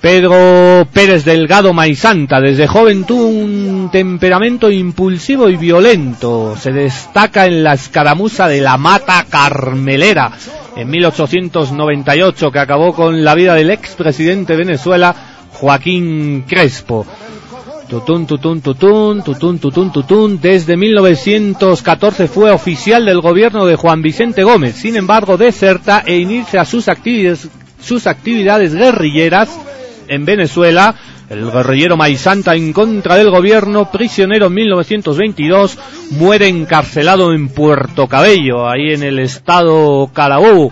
Pedro 0.00 0.88
Pérez 0.90 1.26
Delgado 1.26 1.74
Maizanta, 1.74 2.40
desde 2.40 2.66
joven 2.66 3.04
tuvo 3.04 3.26
un 3.26 3.90
temperamento 3.92 4.70
impulsivo 4.70 5.46
y 5.50 5.56
violento. 5.56 6.56
Se 6.56 6.72
destaca 6.72 7.44
en 7.44 7.62
la 7.62 7.74
escaramuza 7.74 8.48
de 8.48 8.62
la 8.62 8.78
Mata 8.78 9.26
Carmelera 9.28 10.32
en 10.74 10.88
1898, 10.88 12.50
que 12.50 12.58
acabó 12.58 12.94
con 12.94 13.22
la 13.22 13.34
vida 13.34 13.54
del 13.54 13.68
expresidente 13.68 14.54
de 14.54 14.64
Venezuela, 14.64 15.14
Joaquín 15.52 16.44
Crespo. 16.48 17.04
Tutún, 17.90 18.24
tutún, 18.24 18.60
tutún, 18.60 19.20
tutún, 19.24 19.58
tutún, 19.58 19.90
tutún. 19.90 20.40
Desde 20.40 20.76
1914 20.76 22.28
fue 22.28 22.52
oficial 22.52 23.04
del 23.04 23.20
gobierno 23.20 23.66
de 23.66 23.74
Juan 23.74 24.00
Vicente 24.00 24.44
Gómez. 24.44 24.76
Sin 24.76 24.94
embargo, 24.94 25.36
deserta 25.36 26.04
e 26.06 26.18
inicia 26.18 26.64
sus 26.64 26.88
actividades, 26.88 27.48
sus 27.82 28.06
actividades 28.06 28.76
guerrilleras 28.76 29.58
en 30.06 30.24
Venezuela. 30.24 30.94
El 31.28 31.50
guerrillero 31.50 31.96
Maizanta 31.96 32.54
en 32.54 32.72
contra 32.72 33.16
del 33.16 33.30
gobierno, 33.30 33.90
prisionero 33.90 34.46
en 34.46 34.54
1922, 34.54 35.76
muere 36.12 36.46
encarcelado 36.46 37.32
en 37.32 37.48
Puerto 37.48 38.06
Cabello, 38.06 38.68
ahí 38.68 38.92
en 38.92 39.02
el 39.02 39.18
estado 39.18 40.08
Carabobo, 40.12 40.70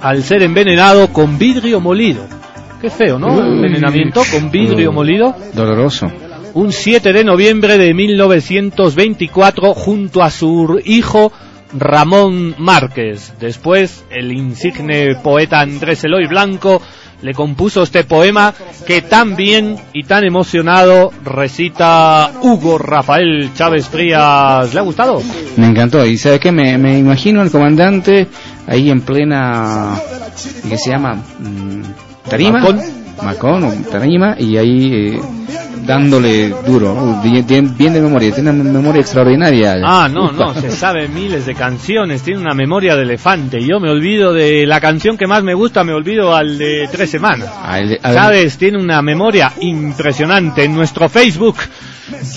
al 0.00 0.24
ser 0.24 0.42
envenenado 0.42 1.12
con 1.12 1.38
vidrio 1.38 1.80
molido. 1.80 2.35
Qué 2.80 2.90
feo, 2.90 3.18
¿no? 3.18 3.44
Envenenamiento 3.44 4.22
con 4.30 4.50
vidrio 4.50 4.92
molido. 4.92 5.34
Doloroso. 5.54 6.06
Un 6.54 6.72
7 6.72 7.12
de 7.12 7.24
noviembre 7.24 7.78
de 7.78 7.92
1924, 7.92 9.74
junto 9.74 10.22
a 10.22 10.30
su 10.30 10.80
hijo 10.84 11.32
Ramón 11.72 12.54
Márquez. 12.58 13.34
Después, 13.40 14.04
el 14.10 14.32
insigne 14.32 15.16
poeta 15.22 15.60
Andrés 15.60 16.04
Eloy 16.04 16.26
Blanco 16.26 16.80
le 17.22 17.32
compuso 17.32 17.82
este 17.82 18.04
poema 18.04 18.52
que 18.86 19.02
tan 19.02 19.36
bien 19.36 19.76
y 19.92 20.04
tan 20.04 20.24
emocionado 20.24 21.10
recita 21.24 22.30
Hugo 22.42 22.78
Rafael 22.78 23.50
Chávez 23.54 23.88
Frías. 23.88 24.72
¿Le 24.72 24.80
ha 24.80 24.82
gustado? 24.82 25.22
Me 25.56 25.66
encantó. 25.66 26.04
Y 26.04 26.18
sabe 26.18 26.38
que 26.38 26.52
me, 26.52 26.76
me 26.78 26.98
imagino 26.98 27.40
al 27.40 27.50
comandante 27.50 28.28
ahí 28.66 28.90
en 28.90 29.00
plena, 29.00 29.98
¿qué 30.68 30.76
se 30.76 30.90
llama? 30.90 31.14
Mm, 31.14 31.82
Tarima. 32.28 32.60
Macón. 33.22 33.64
o 33.64 33.72
Tarima 33.90 34.36
y 34.38 34.56
ahí 34.58 35.14
eh, 35.14 35.20
dándole 35.86 36.50
duro, 36.66 37.20
bien, 37.22 37.46
de 37.46 38.00
memoria, 38.00 38.34
tiene 38.34 38.50
una 38.50 38.64
memoria 38.64 39.00
extraordinaria. 39.00 39.76
Ah, 39.84 40.08
no, 40.08 40.32
no, 40.32 40.52
se 40.54 40.70
sabe 40.70 41.08
miles 41.08 41.46
de 41.46 41.54
canciones, 41.54 42.22
tiene 42.22 42.40
una 42.40 42.54
memoria 42.54 42.96
de 42.96 43.02
elefante. 43.02 43.60
Yo 43.64 43.80
me 43.80 43.88
olvido 43.90 44.32
de 44.32 44.66
la 44.66 44.80
canción 44.80 45.16
que 45.16 45.26
más 45.26 45.42
me 45.42 45.54
gusta, 45.54 45.84
me 45.84 45.92
olvido 45.92 46.34
al 46.34 46.58
de 46.58 46.88
tres 46.90 47.10
semanas. 47.10 47.48
Ah, 47.54 47.80
¿Sabes? 48.02 48.58
Tiene 48.58 48.78
una 48.78 49.00
memoria 49.00 49.52
impresionante. 49.60 50.64
En 50.64 50.74
nuestro 50.74 51.08
Facebook, 51.08 51.56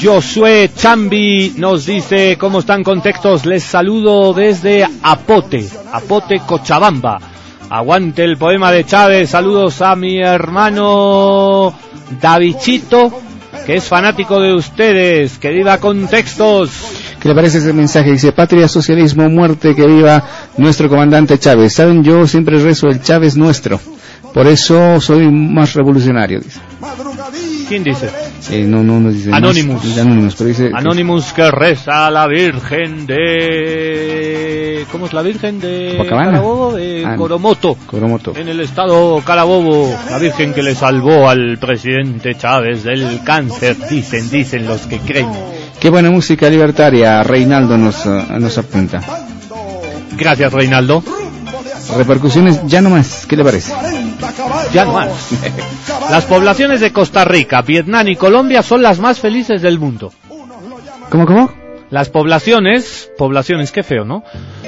Josué 0.02 0.70
Chambi 0.76 1.56
nos 1.58 1.86
dice 1.86 2.38
cómo 2.38 2.60
están 2.60 2.84
contextos. 2.84 3.46
Les 3.46 3.64
saludo 3.64 4.34
desde 4.34 4.86
Apote, 5.02 5.68
Apote, 5.92 6.42
Cochabamba. 6.46 7.20
Aguante 7.70 8.24
el 8.24 8.38
poema 8.38 8.72
de 8.72 8.84
Chávez. 8.84 9.30
Saludos 9.30 9.82
a 9.84 9.96
mi 9.96 10.20
hermano 10.20 11.72
Davichito, 12.20 13.22
que 13.66 13.76
es 13.76 13.84
fanático 13.84 14.40
de 14.40 14.56
ustedes. 14.56 15.38
Que 15.38 15.50
viva 15.50 15.78
con 15.78 16.08
textos. 16.08 16.72
¿Qué 17.20 17.28
le 17.28 17.36
parece 17.36 17.60
ese 17.60 17.72
mensaje? 17.74 18.12
Dice, 18.12 18.32
patria, 18.32 18.68
socialismo, 18.68 19.30
muerte, 19.30 19.76
que 19.76 19.86
viva 19.86 20.24
nuestro 20.58 20.90
comandante 20.90 21.38
Chávez. 21.38 21.74
Saben, 21.74 22.04
yo 22.04 22.26
siempre 22.26 22.58
rezo 22.58 22.88
el 22.88 23.04
Chávez 23.04 23.38
nuestro. 23.38 23.80
Por 24.34 24.48
eso 24.48 25.00
soy 25.00 25.30
más 25.30 25.74
revolucionario, 25.76 26.40
dice. 26.40 26.60
¿Quién 27.70 27.84
dice? 27.84 28.10
Eh, 28.50 28.64
no, 28.64 28.82
no, 28.82 29.00
no 29.00 29.12
dice. 29.12 29.30
Anonymous. 29.32 29.96
Anonymous, 29.96 30.34
pero 30.36 30.48
dice, 30.48 30.72
Anonymous 30.74 31.34
que 31.34 31.52
reza 31.52 32.08
a 32.08 32.12
la 32.12 32.26
Virgen 32.26 33.06
de... 33.06 34.88
¿Cómo 34.92 35.06
es 35.06 35.14
la 35.14 35.22
Virgen 35.22 35.60
de 35.60 36.04
Carabobo? 36.10 36.74
De 36.74 37.06
ah, 37.06 37.16
Coromoto. 37.16 37.78
Coromoto. 37.86 38.36
En 38.36 38.50
el 38.50 38.60
estado 38.62 39.22
Carabobo. 39.24 39.96
La 40.10 40.18
Virgen 40.18 40.56
que 40.56 40.64
le 40.64 40.74
salvó 40.74 41.30
al 41.30 41.60
presidente 41.60 42.34
Chávez 42.34 42.84
del 42.84 43.22
cáncer, 43.24 43.78
dicen, 43.88 44.32
dicen 44.32 44.66
los 44.66 44.88
que 44.88 44.98
creen. 44.98 45.30
Qué 45.80 45.92
buena 45.92 46.10
música 46.10 46.50
libertaria, 46.50 47.22
Reinaldo 47.22 47.78
nos, 47.78 48.04
nos 48.04 48.58
apunta. 48.58 49.00
Gracias, 50.18 50.52
Reinaldo. 50.52 51.04
Repercusiones 51.98 52.62
ya 52.66 52.82
no 52.82 52.90
más, 52.90 53.26
¿qué 53.26 53.36
le 53.36 53.44
parece? 53.44 53.74
Ya 54.74 54.86
no 54.86 54.94
más. 54.94 55.30
Las 56.12 56.26
poblaciones 56.26 56.82
de 56.82 56.92
Costa 56.92 57.26
Rica, 57.26 57.62
Vietnam 57.62 58.08
y 58.08 58.16
Colombia 58.16 58.62
son 58.64 58.82
las 58.82 59.00
más 59.00 59.20
felices 59.20 59.62
del 59.62 59.80
mundo. 59.80 60.12
¿Cómo, 61.10 61.26
cómo? 61.26 61.52
Las 61.90 62.10
poblaciones, 62.10 63.10
poblaciones, 63.18 63.72
qué 63.72 63.84
feo, 63.84 64.06
¿no? 64.06 64.24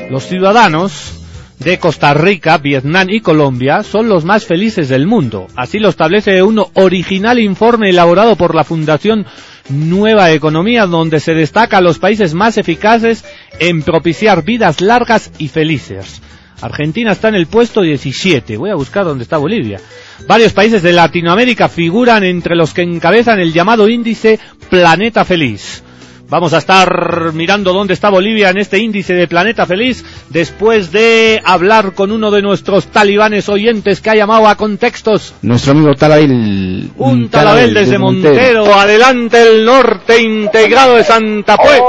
Los 0.10 0.24
ciudadanos 0.26 1.22
de 1.60 1.78
Costa 1.78 2.16
Rica, 2.16 2.58
Vietnam 2.58 3.08
y 3.12 3.22
Colombia 3.22 3.84
son 3.84 4.10
los 4.10 4.26
más 4.26 4.46
felices 4.46 4.90
del 4.90 5.06
mundo. 5.06 5.46
Así 5.56 5.78
lo 5.78 5.90
establece 5.90 6.42
un 6.42 6.64
original 6.74 7.38
informe 7.38 7.90
elaborado 7.90 8.36
por 8.36 8.56
la 8.56 8.64
Fundación 8.64 9.28
Nueva 9.70 10.32
Economía, 10.32 10.88
donde 10.88 11.20
se 11.20 11.34
destaca 11.34 11.80
los 11.82 12.00
países 12.00 12.34
más 12.34 12.58
eficaces 12.58 13.24
en 13.60 13.84
propiciar 13.84 14.44
vidas 14.44 14.82
largas 14.82 15.32
y 15.38 15.50
felices. 15.50 16.22
Argentina 16.62 17.12
está 17.12 17.30
en 17.30 17.36
el 17.36 17.48
puesto 17.48 17.82
17. 17.82 18.58
Voy 18.58 18.70
a 18.70 18.76
buscar 18.76 19.06
dónde 19.06 19.24
está 19.24 19.38
Bolivia. 19.38 19.80
Varios 20.28 20.54
países 20.54 20.84
de 20.84 20.94
Latinoamérica 20.94 21.70
figuran 21.70 22.24
entre 22.24 22.56
los 22.56 22.74
que 22.74 22.84
encabezan 22.84 23.40
el 23.40 23.54
llamado 23.54 23.90
índice 23.90 24.40
Planeta 24.70 25.26
Feliz. 25.26 25.84
Vamos 26.32 26.54
a 26.54 26.60
estar 26.60 27.34
mirando 27.34 27.74
dónde 27.74 27.94
está 27.94 28.10
Bolivia 28.10 28.52
en 28.52 28.58
este 28.58 28.80
índice 28.80 29.14
de 29.14 29.28
Planeta 29.28 29.66
Feliz 29.66 30.02
después 30.30 30.90
de 30.94 31.42
hablar 31.44 31.94
con 31.94 32.10
uno 32.10 32.32
de 32.32 32.42
nuestros 32.42 32.88
talibanes 32.88 33.50
oyentes 33.50 34.00
que 34.00 34.12
ha 34.12 34.16
llamado 34.16 34.48
a 34.48 34.56
contextos. 34.56 35.36
Nuestro 35.42 35.74
amigo 35.74 35.94
Talabel. 35.94 36.90
Un 36.96 37.30
Talabel 37.30 37.74
desde, 37.74 38.00
Montero. 38.00 38.64
Adelante 38.74 39.44
el 39.44 39.66
norte 39.66 40.22
integrado 40.22 40.96
de 40.96 41.04
Santa 41.04 41.58
Fe. 41.58 41.82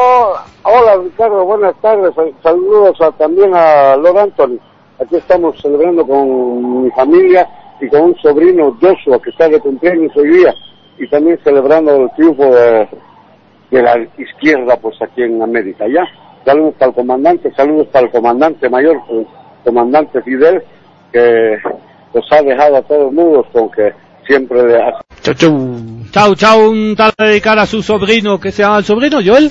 Hola 0.64 0.96
Ricardo, 1.04 1.44
buenas 1.44 1.76
tardes. 1.80 2.12
Saludos 2.42 2.98
también 3.16 3.54
a 3.54 3.94
Lord 3.94 4.18
Anthony. 4.18 4.58
Aquí 5.00 5.18
estamos 5.18 5.54
celebrando 5.62 6.04
con 6.04 6.82
mi 6.82 6.90
familia 6.90 7.46
y 7.80 7.86
con 7.86 8.00
un 8.00 8.16
sobrino 8.16 8.76
Joshua 8.80 9.22
que 9.22 9.30
está 9.30 9.48
de 9.48 9.60
cumpleaños 9.60 10.10
hoy 10.16 10.30
día 10.30 10.52
y 10.98 11.08
también 11.08 11.38
celebrando 11.44 11.94
el 11.94 12.10
triunfo 12.16 12.42
de, 12.42 12.88
la 13.80 13.98
izquierda 14.18 14.76
pues 14.76 14.96
aquí 15.00 15.22
en 15.22 15.40
América. 15.40 15.86
Ya, 15.88 16.04
saludos 16.44 16.74
para 16.78 16.90
el 16.90 16.94
comandante, 16.94 17.50
saludos 17.56 17.86
para 17.88 18.06
el 18.06 18.12
comandante 18.12 18.68
mayor, 18.68 19.00
el 19.10 19.26
comandante 19.64 20.20
Fidel, 20.22 20.62
que 21.12 21.56
nos 22.14 22.32
ha 22.32 22.42
dejado 22.42 22.76
a 22.76 22.82
todos 22.82 23.12
mudos 23.12 23.46
con 23.52 23.70
que 23.70 23.92
siempre 24.26 24.66
le 24.66 24.76
hace... 24.76 24.98
Chau, 25.22 25.34
chau. 25.34 25.78
Chau, 26.10 26.34
chau, 26.34 26.70
un 26.70 26.94
tal 26.96 27.12
dedicar 27.16 27.58
a 27.58 27.66
su 27.66 27.82
sobrino, 27.82 28.38
que 28.38 28.52
se 28.52 28.62
llama 28.62 28.78
el 28.78 28.84
sobrino, 28.84 29.20
Joel. 29.24 29.50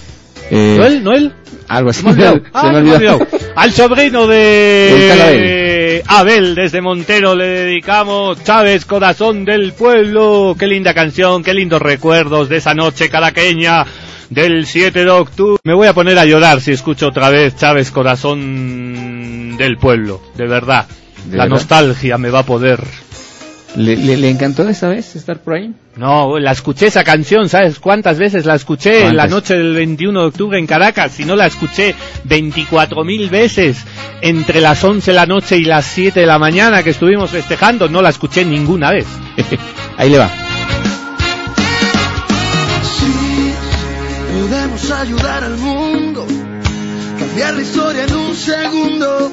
Eh, 0.52 0.76
¿Noel? 0.78 1.04
¿Noel? 1.04 1.34
Algo 1.70 1.90
así. 1.92 2.06
Ah, 2.54 2.70
Al 3.56 3.72
sobrino 3.72 4.28
de 4.28 6.04
Abel 6.08 6.56
desde 6.56 6.82
Montero 6.82 7.36
le 7.36 7.48
dedicamos 7.48 8.44
Chávez, 8.44 8.86
corazón 8.86 9.46
del 9.46 9.72
pueblo. 9.72 10.56
Qué 10.60 10.68
linda 10.68 10.94
canción, 10.94 11.44
qué 11.44 11.54
lindos 11.54 11.82
recuerdos 11.82 12.50
de 12.50 12.58
esa 12.58 12.74
noche 12.74 13.10
caraqueña 13.10 13.86
del 14.32 14.66
7 14.66 15.06
de 15.06 15.12
octubre. 15.12 15.60
Me 15.64 15.76
voy 15.76 15.88
a 15.88 15.94
poner 15.94 16.18
a 16.18 16.26
llorar 16.26 16.62
si 16.62 16.72
escucho 16.72 17.10
otra 17.10 17.30
vez 17.30 17.56
Chávez, 17.56 17.92
corazón 17.92 19.58
del 19.58 19.78
pueblo. 19.78 20.22
De 20.36 20.48
verdad. 20.48 20.88
La 21.30 21.46
nostalgia 21.46 22.18
me 22.18 22.32
va 22.32 22.40
a 22.40 22.46
poder 22.46 22.80
¿Le, 23.76 23.96
le, 23.96 24.30
encantó 24.30 24.68
esta 24.68 24.90
vez 24.90 25.16
estar 25.16 25.40
por 25.40 25.54
ahí? 25.54 25.74
No, 25.96 26.38
la 26.40 26.52
escuché 26.52 26.88
esa 26.88 27.06
canción, 27.06 27.48
¿sabes 27.48 27.80
cuántas 27.80 28.20
veces 28.20 28.46
la 28.46 28.56
escuché 28.56 29.06
en 29.06 29.16
la 29.16 29.28
noche 29.28 29.56
del 29.56 29.74
21 29.74 30.20
de 30.20 30.28
octubre 30.28 30.60
en 30.60 30.68
Caracas? 30.68 31.14
Si 31.14 31.24
no 31.24 31.38
la 31.38 31.46
escuché 31.46 31.96
24 32.26 33.04
mil 33.06 33.30
veces 33.30 33.86
entre 34.22 34.60
las 34.60 34.84
11 34.84 35.12
de 35.12 35.16
la 35.16 35.26
noche 35.26 35.58
y 35.58 35.64
las 35.64 35.86
7 35.86 36.20
de 36.20 36.26
la 36.26 36.38
mañana 36.38 36.84
que 36.84 36.90
estuvimos 36.90 37.30
festejando, 37.30 37.88
no 37.88 38.02
la 38.02 38.10
escuché 38.10 38.44
ninguna 38.44 38.92
vez. 38.92 39.08
ahí 39.98 40.10
le 40.10 40.18
va. 40.18 40.51
Podemos 44.42 44.90
ayudar 44.92 45.44
al 45.44 45.58
mundo, 45.58 46.26
cambiar 47.20 47.54
la 47.54 47.62
historia 47.62 48.06
en 48.06 48.16
un 48.16 48.36
segundo. 48.36 49.32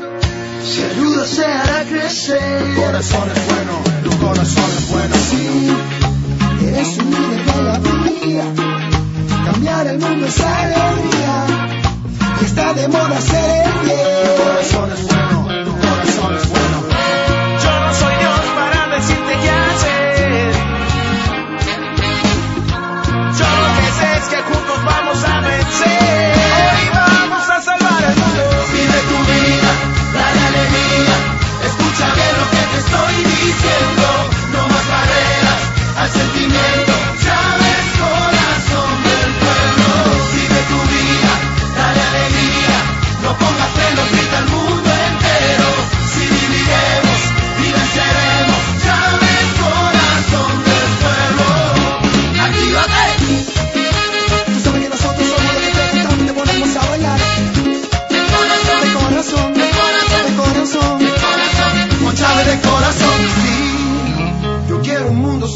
Si 0.62 0.82
ayuda 0.82 1.24
se 1.24 1.44
hará 1.46 1.84
crecer. 1.84 2.74
Tu 2.74 2.80
corazón 2.82 3.28
es 3.34 3.46
bueno, 3.46 3.74
tu 4.04 4.18
corazón 4.18 4.70
es 4.76 4.90
bueno. 4.90 5.14
Sí, 5.30 6.66
eres 6.66 6.98
un 6.98 7.10
líder 7.10 7.44
de 7.46 7.62
la 7.62 7.78
vida. 7.78 8.44
Cambiar 9.50 9.86
el 9.86 9.98
mundo 9.98 10.26
es 10.26 10.40
alegría. 10.40 11.46
Y 12.40 12.44
está 12.44 12.74
de 12.74 12.88
moda 12.88 13.20
ser 13.20 13.66
el 13.66 13.86
bien. 13.86 13.98
Tu 14.26 14.42
corazón 14.42 14.92
es 14.92 15.02
bueno, 15.06 15.17
estoy 33.48 33.97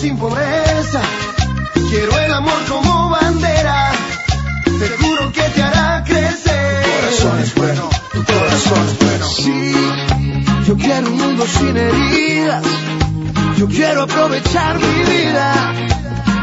sin 0.03 0.17
pobreza. 0.19 1.01
Quiero 1.89 2.19
el 2.19 2.33
amor 2.35 2.61
como 2.69 3.11
bandera. 3.11 3.93
Seguro 4.65 5.31
que 5.31 5.43
te 5.43 5.63
hará 5.63 6.03
crecer. 6.05 6.83
Tu 6.83 6.91
corazón 6.91 7.39
es 7.41 7.55
bueno, 7.55 7.89
tu 8.13 8.25
corazón 8.25 8.89
es 8.89 8.99
bueno. 8.99 9.27
Sí, 9.29 9.75
yo 10.67 10.77
quiero 10.77 11.07
un 11.09 11.17
mundo 11.19 11.47
sin 11.47 11.77
heridas. 11.77 12.65
Yo 13.59 13.69
quiero 13.69 14.03
aprovechar 14.03 14.77
mi 14.81 15.05
vida. 15.05 15.73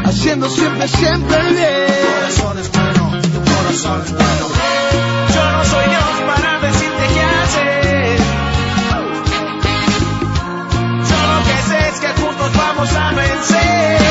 Haciendo 0.06 0.48
siempre, 0.48 0.88
siempre 0.88 1.36
el 1.40 1.48
Tu 1.48 1.54
bien. 1.54 1.70
corazón 2.14 2.58
es 2.60 2.72
bueno, 2.72 3.20
tu 3.20 3.40
corazón 3.52 4.02
es 4.06 4.12
bueno. 4.12 4.46
Yo 5.34 5.52
no 5.52 5.64
soy 5.66 5.84
Dios 5.90 6.34
para 6.34 6.59
yeah. 13.80 14.09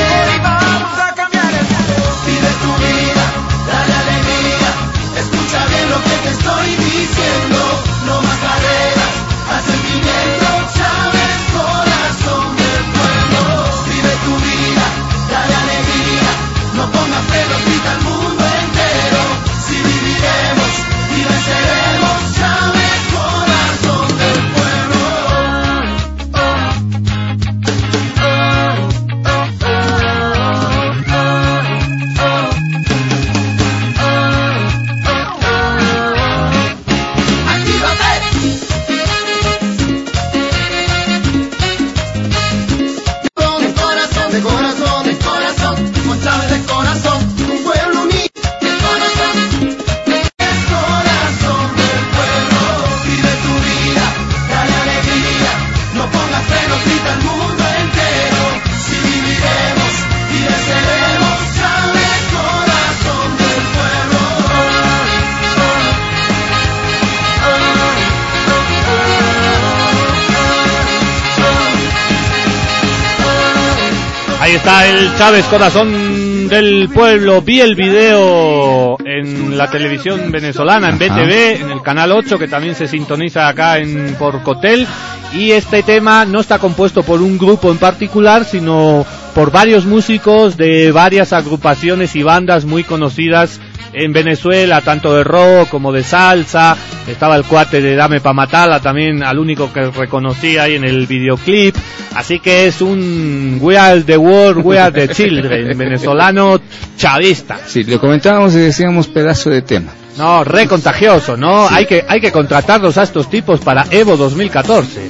El 74.69 75.17
Chávez 75.17 75.45
Corazón 75.45 76.47
del 76.47 76.89
Pueblo. 76.93 77.41
Vi 77.41 77.59
el 77.59 77.73
video 77.73 78.97
en 79.03 79.57
la 79.57 79.67
televisión 79.67 80.31
venezolana, 80.31 80.89
en 80.89 80.99
BTV, 80.99 81.61
en 81.61 81.71
el 81.71 81.81
canal 81.81 82.11
8, 82.11 82.37
que 82.37 82.47
también 82.47 82.75
se 82.75 82.87
sintoniza 82.87 83.47
acá 83.47 83.79
en 83.79 84.13
Porcotel. 84.13 84.85
Y 85.33 85.51
este 85.51 85.81
tema 85.81 86.23
no 86.25 86.39
está 86.39 86.59
compuesto 86.59 87.01
por 87.01 87.19
un 87.23 87.39
grupo 87.39 87.71
en 87.71 87.79
particular, 87.79 88.45
sino 88.45 89.07
por 89.33 89.51
varios 89.51 89.85
músicos 89.85 90.55
de 90.55 90.91
varias 90.91 91.33
agrupaciones 91.33 92.15
y 92.15 92.21
bandas 92.21 92.65
muy 92.65 92.83
conocidas 92.83 93.59
en 93.93 94.13
Venezuela, 94.13 94.81
tanto 94.81 95.15
de 95.15 95.23
rock 95.23 95.69
como 95.69 95.91
de 95.91 96.03
salsa. 96.03 96.75
Estaba 97.07 97.35
el 97.35 97.43
cuate 97.43 97.81
de 97.81 97.95
Dame 97.95 98.21
pa' 98.21 98.33
Matala, 98.33 98.79
también 98.79 99.23
al 99.23 99.39
único 99.39 99.71
que 99.73 99.89
reconocí 99.89 100.57
ahí 100.57 100.75
en 100.75 100.83
el 100.83 101.07
videoclip. 101.07 101.75
Así 102.15 102.39
que 102.39 102.67
es 102.67 102.81
un 102.81 103.57
We 103.61 103.77
Are 103.77 104.01
the 104.01 104.17
World, 104.17 104.65
We 104.65 104.79
Are 104.79 104.91
the 104.91 105.13
Children, 105.13 105.77
venezolano 105.77 106.59
chavista. 106.97 107.59
Sí, 107.65 107.83
lo 107.83 107.99
comentábamos 107.99 108.53
y 108.55 108.59
decíamos 108.59 109.07
pedazo 109.07 109.49
de 109.49 109.61
tema. 109.61 109.91
No, 110.17 110.43
re 110.43 110.67
contagioso, 110.67 111.37
¿no? 111.37 111.67
Hay, 111.69 111.85
que, 111.85 112.03
hay 112.07 112.19
que 112.19 112.31
contratarlos 112.31 112.97
a 112.97 113.03
estos 113.03 113.29
tipos 113.29 113.61
para 113.61 113.85
Evo 113.89 114.17
2014. 114.17 115.09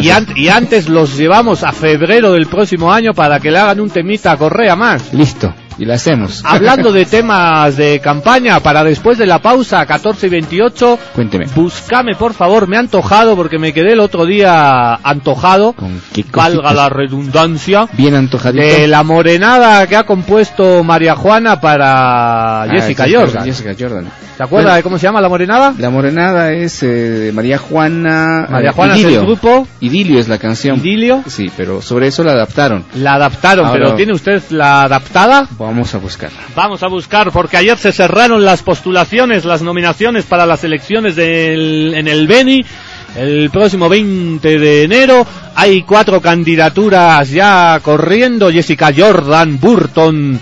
y, 0.00 0.40
y, 0.40 0.48
antes 0.48 0.88
los 0.88 1.16
llevamos 1.16 1.62
a 1.62 1.72
febrero 1.72 2.32
del 2.32 2.46
próximo 2.46 2.90
año 2.90 3.12
para 3.12 3.38
que 3.38 3.50
le 3.50 3.58
hagan 3.58 3.80
un 3.80 3.90
temita 3.90 4.32
a 4.32 4.36
Correa 4.38 4.74
más. 4.74 5.12
Listo 5.12 5.52
y 5.78 5.84
la 5.84 5.94
hacemos. 5.94 6.42
Hablando 6.44 6.92
de 6.92 7.04
temas 7.04 7.76
de 7.76 8.00
campaña, 8.00 8.60
para 8.60 8.84
después 8.84 9.18
de 9.18 9.26
la 9.26 9.40
pausa, 9.40 9.84
14 9.84 10.26
y 10.26 10.30
28, 10.30 10.98
cuénteme. 11.14 11.46
Búscame, 11.54 12.14
por 12.14 12.34
favor, 12.34 12.66
me 12.66 12.76
ha 12.76 12.80
antojado 12.80 13.36
porque 13.36 13.58
me 13.58 13.72
quedé 13.72 13.92
el 13.92 14.00
otro 14.00 14.26
día 14.26 14.94
antojado, 14.94 15.72
¿Con 15.72 16.00
valga 16.32 16.72
la 16.72 16.88
redundancia, 16.88 17.88
bien 17.92 18.14
antojadito. 18.14 18.64
De 18.64 18.86
la 18.86 19.02
morenada 19.02 19.86
que 19.86 19.96
ha 19.96 20.04
compuesto 20.04 20.82
María 20.84 21.14
Juana 21.14 21.60
para 21.60 22.62
ah, 22.62 22.68
Jessica, 22.70 23.06
Jordan. 23.10 23.44
Jessica 23.44 23.74
Jordan. 23.78 24.06
¿Se 24.36 24.42
acuerda 24.42 24.74
de 24.74 24.82
cómo 24.82 24.98
se 24.98 25.04
llama 25.04 25.22
la 25.22 25.30
morenada? 25.30 25.74
La 25.78 25.88
morenada 25.88 26.52
es 26.52 26.82
eh, 26.82 27.30
María 27.32 27.56
Juana. 27.56 28.46
María 28.50 28.72
Juana 28.72 28.94
es 28.94 29.04
el 29.04 29.20
grupo. 29.22 29.66
Idilio 29.80 30.20
es 30.20 30.28
la 30.28 30.36
canción. 30.36 30.78
Idilio. 30.78 31.22
Sí, 31.26 31.50
pero 31.56 31.80
sobre 31.80 32.08
eso 32.08 32.22
la 32.22 32.32
adaptaron. 32.32 32.84
La 32.96 33.14
adaptaron, 33.14 33.72
pero 33.72 33.94
¿tiene 33.94 34.12
usted 34.12 34.42
la 34.50 34.82
adaptada? 34.82 35.48
Vamos 35.66 35.92
a 35.96 35.98
buscarla. 35.98 36.38
Vamos 36.54 36.84
a 36.84 36.86
buscar, 36.86 37.32
porque 37.32 37.56
ayer 37.56 37.76
se 37.76 37.90
cerraron 37.90 38.44
las 38.44 38.62
postulaciones, 38.62 39.44
las 39.44 39.62
nominaciones 39.62 40.24
para 40.24 40.46
las 40.46 40.62
elecciones 40.62 41.18
en 41.18 42.06
el 42.06 42.28
Beni. 42.28 42.64
El 43.16 43.50
próximo 43.50 43.88
20 43.88 44.60
de 44.60 44.84
enero 44.84 45.26
hay 45.56 45.82
cuatro 45.82 46.20
candidaturas 46.20 47.28
ya 47.30 47.80
corriendo. 47.82 48.52
Jessica 48.52 48.92
Jordan, 48.96 49.58
Burton, 49.58 50.38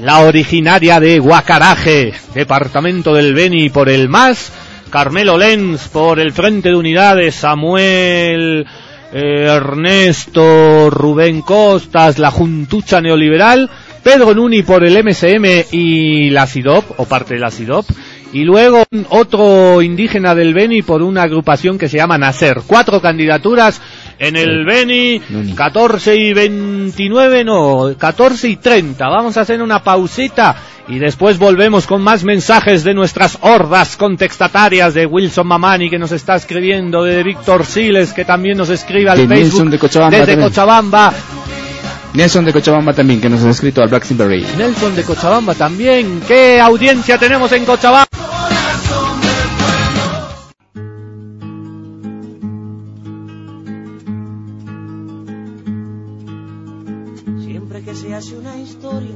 la 0.00 0.22
originaria 0.22 0.98
de 0.98 1.20
Guacaraje, 1.20 2.12
departamento 2.34 3.14
del 3.14 3.32
Beni 3.32 3.70
por 3.70 3.88
el 3.88 4.08
MAS, 4.08 4.50
Carmelo 4.90 5.38
Lenz 5.38 5.86
por 5.86 6.18
el 6.18 6.32
Frente 6.32 6.70
de 6.70 6.74
Unidades, 6.74 7.36
Samuel 7.36 8.66
eh, 9.12 9.44
Ernesto 9.46 10.90
Rubén 10.90 11.42
Costas, 11.42 12.18
la 12.18 12.32
Juntucha 12.32 13.00
Neoliberal, 13.00 13.70
Pedro 14.04 14.34
Nuni 14.34 14.62
por 14.62 14.84
el 14.84 15.02
MSM 15.02 15.72
y 15.72 16.28
la 16.30 16.46
SIDOP, 16.46 17.00
o 17.00 17.06
parte 17.06 17.34
de 17.34 17.40
la 17.40 17.50
SIDOP, 17.50 17.86
y 18.34 18.44
luego 18.44 18.84
otro 19.08 19.80
indígena 19.80 20.34
del 20.34 20.52
Beni 20.52 20.82
por 20.82 21.02
una 21.02 21.22
agrupación 21.22 21.78
que 21.78 21.88
se 21.88 21.96
llama 21.96 22.18
Nacer. 22.18 22.60
Cuatro 22.66 23.00
candidaturas 23.00 23.80
en 24.18 24.36
el 24.36 24.64
Beni, 24.66 25.20
14 25.56 26.16
y 26.16 26.34
29, 26.34 27.44
no, 27.44 27.94
14 27.96 28.48
y 28.48 28.56
30. 28.56 29.08
Vamos 29.08 29.36
a 29.36 29.40
hacer 29.40 29.62
una 29.62 29.82
pausita 29.82 30.54
y 30.86 30.98
después 30.98 31.38
volvemos 31.38 31.86
con 31.86 32.02
más 32.02 32.24
mensajes 32.24 32.84
de 32.84 32.92
nuestras 32.92 33.38
hordas 33.40 33.96
contestatarias 33.96 34.92
de 34.92 35.06
Wilson 35.06 35.46
Mamani 35.46 35.88
que 35.88 35.98
nos 35.98 36.12
está 36.12 36.34
escribiendo, 36.34 37.04
de 37.04 37.22
Víctor 37.22 37.64
Siles 37.64 38.12
que 38.12 38.24
también 38.24 38.58
nos 38.58 38.68
escribe 38.68 39.10
al 39.10 39.26
Facebook 39.26 39.70
de 39.70 39.78
Cochabamba 39.78 40.18
desde 40.18 40.38
Cochabamba. 40.38 41.14
Nelson 42.14 42.44
de 42.44 42.52
Cochabamba 42.52 42.92
también, 42.92 43.20
que 43.20 43.28
nos 43.28 43.42
ha 43.44 43.50
escrito 43.50 43.82
al 43.82 43.88
Black 43.88 44.04
Silver 44.04 44.28
Nelson 44.56 44.94
de 44.94 45.02
Cochabamba 45.02 45.54
también. 45.54 46.20
¿Qué 46.26 46.60
audiencia 46.60 47.18
tenemos 47.18 47.50
en 47.52 47.64
Cochabamba? 47.64 48.06
hace 58.14 58.36
una 58.36 58.56
historia, 58.56 59.14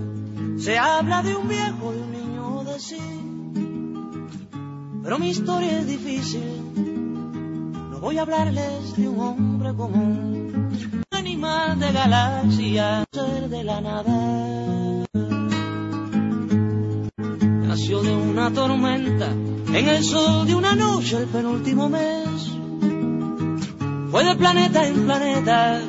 se 0.56 0.76
habla 0.76 1.22
de 1.22 1.36
un 1.36 1.48
viejo 1.48 1.94
y 1.94 2.00
un 2.00 2.10
niño 2.10 2.64
de 2.64 2.80
sí. 2.80 3.00
Pero 5.02 5.18
mi 5.18 5.30
historia 5.30 5.78
es 5.78 5.86
difícil, 5.86 6.42
no 7.90 8.00
voy 8.00 8.18
a 8.18 8.22
hablarles 8.22 8.96
de 8.96 9.08
un 9.08 9.20
hombre 9.20 9.72
común, 9.74 10.37
de 11.76 11.92
galaxia, 11.92 13.04
ser 13.12 13.48
de 13.48 13.64
la 13.64 13.80
nada. 13.80 14.18
Nació 17.68 18.02
de 18.02 18.14
una 18.14 18.52
tormenta, 18.52 19.28
en 19.78 19.88
el 19.88 20.04
sol 20.04 20.46
de 20.46 20.54
una 20.54 20.74
noche 20.74 21.16
el 21.18 21.26
penúltimo 21.26 21.88
mes. 21.88 22.52
Fue 24.10 24.24
de 24.24 24.34
planeta 24.36 24.86
en 24.86 25.04
planeta 25.04 25.80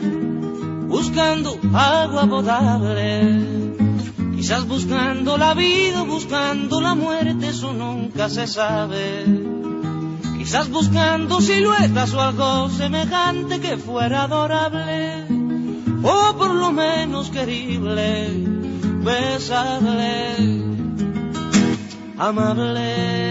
buscando 0.90 1.58
agua 1.74 2.28
potable. 2.28 3.70
Quizás 4.36 4.66
buscando 4.68 5.38
la 5.38 5.54
vida, 5.54 6.04
buscando 6.04 6.82
la 6.82 6.96
muerte, 6.96 7.50
eso 7.50 7.74
nunca 7.74 8.30
se 8.30 8.48
sabe. 8.48 9.26
Quizás 10.38 10.70
buscando 10.70 11.42
siluetas 11.42 12.14
o 12.14 12.22
algo 12.22 12.70
semejante 12.70 13.60
que 13.60 13.78
fuera 13.78 14.24
adorable, 14.24 15.19
o 16.10 16.36
por 16.38 16.54
lo 16.54 16.72
menos 16.72 17.30
querible, 17.30 18.30
besable, 19.04 20.36
amable. 22.18 23.30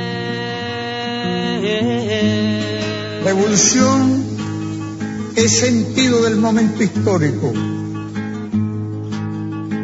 Revolución 3.25 4.25
es 5.35 5.59
sentido 5.59 6.23
del 6.23 6.37
momento 6.37 6.83
histórico. 6.83 7.53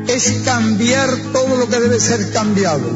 Es 0.07 0.42
cambiar 0.44 1.11
todo 1.33 1.57
lo 1.57 1.68
que 1.68 1.80
debe 1.80 1.98
ser 1.98 2.33
cambiado. 2.33 2.88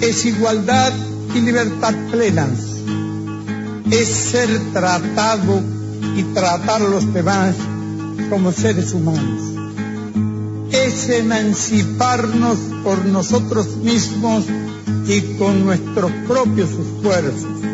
Es 0.00 0.24
igualdad 0.24 0.92
y 1.34 1.40
libertad 1.40 1.94
plenas. 2.10 2.58
Es 3.90 4.08
ser 4.08 4.48
tratado 4.72 5.62
y 6.16 6.22
tratar 6.34 6.82
a 6.82 6.88
los 6.88 7.12
demás 7.14 7.54
como 8.30 8.52
seres 8.52 8.92
humanos. 8.92 9.42
Es 10.72 11.08
emanciparnos 11.08 12.58
por 12.82 13.04
nosotros 13.06 13.76
mismos 13.76 14.44
y 15.06 15.20
con 15.38 15.64
nuestros 15.64 16.10
propios 16.26 16.70
esfuerzos 16.70 17.66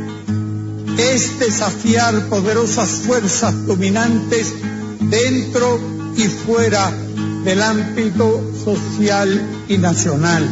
es 0.99 1.39
desafiar 1.39 2.29
poderosas 2.29 2.89
fuerzas 3.07 3.67
dominantes 3.67 4.53
dentro 5.01 5.81
y 6.17 6.23
fuera 6.23 6.93
del 7.45 7.63
ámbito 7.63 8.41
social 8.65 9.65
y 9.69 9.79
nacional. 9.79 10.49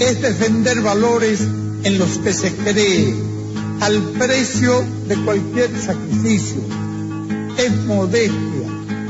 Es 0.00 0.22
defender 0.22 0.80
valores 0.80 1.40
en 1.84 1.98
los 1.98 2.18
que 2.18 2.32
se 2.32 2.52
cree 2.52 3.14
al 3.80 4.02
precio 4.18 4.84
de 5.08 5.16
cualquier 5.16 5.70
sacrificio. 5.80 6.60
Es 7.58 7.76
modestia, 7.86 8.68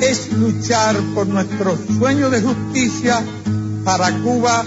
es 0.00 0.32
luchar 0.32 0.96
por 1.14 1.26
nuestro 1.26 1.76
sueño 1.98 2.30
de 2.30 2.42
justicia 2.42 3.22
para 3.84 4.12
Cuba 4.20 4.64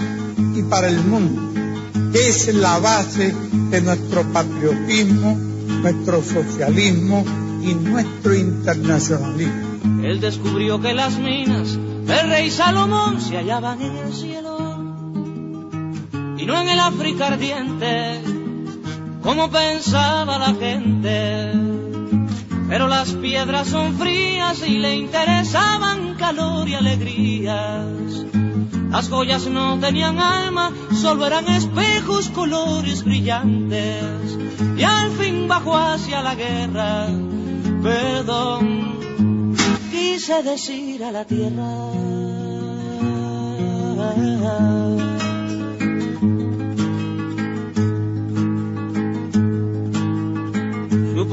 y 0.54 0.62
para 0.62 0.88
el 0.88 1.02
mundo 1.04 1.52
es 2.14 2.54
la 2.54 2.78
base 2.78 3.34
de 3.70 3.80
nuestro 3.80 4.22
patriotismo, 4.32 5.34
nuestro 5.82 6.22
socialismo 6.22 7.24
y 7.62 7.74
nuestro 7.74 8.34
internacionalismo. 8.34 10.02
Él 10.02 10.20
descubrió 10.20 10.80
que 10.80 10.92
las 10.92 11.18
minas 11.18 11.78
el 12.08 12.28
rey 12.28 12.50
Salomón 12.50 13.20
se 13.20 13.36
hallaban 13.36 13.80
en 13.80 13.96
el 13.96 14.12
cielo 14.12 14.76
y 16.36 16.44
no 16.44 16.60
en 16.60 16.68
el 16.68 16.80
África 16.80 17.28
ardiente, 17.28 18.20
como 19.22 19.50
pensaba 19.50 20.38
la 20.38 20.54
gente. 20.54 21.71
Pero 22.72 22.88
las 22.88 23.10
piedras 23.10 23.68
son 23.68 23.98
frías 23.98 24.66
y 24.66 24.78
le 24.78 24.96
interesaban 24.96 26.14
calor 26.14 26.66
y 26.66 26.72
alegrías. 26.74 27.84
Las 28.88 29.10
joyas 29.10 29.46
no 29.46 29.78
tenían 29.78 30.18
alma, 30.18 30.72
solo 30.98 31.26
eran 31.26 31.46
espejos, 31.48 32.30
colores 32.30 33.04
brillantes. 33.04 34.38
Y 34.78 34.84
al 34.84 35.10
fin 35.10 35.48
bajó 35.48 35.76
hacia 35.76 36.22
la 36.22 36.34
guerra, 36.34 37.08
perdón, 37.82 39.54
quise 39.90 40.42
decir 40.42 41.04
a 41.04 41.12
la 41.12 41.26
tierra. 41.26 41.66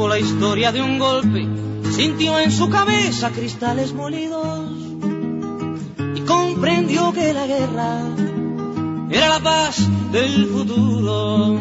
La 0.08 0.18
historia 0.18 0.72
de 0.72 0.82
un 0.82 0.98
golpe, 0.98 1.46
sintió 1.92 2.40
en 2.40 2.52
su 2.52 2.70
cabeza 2.70 3.32
cristales 3.32 3.94
molidos 3.94 4.72
y 6.16 6.22
comprendió 6.22 7.12
que 7.12 7.34
la 7.34 7.46
guerra 7.46 8.08
era 9.12 9.28
la 9.28 9.40
paz 9.42 9.88
del 10.12 10.48
futuro. 10.48 11.60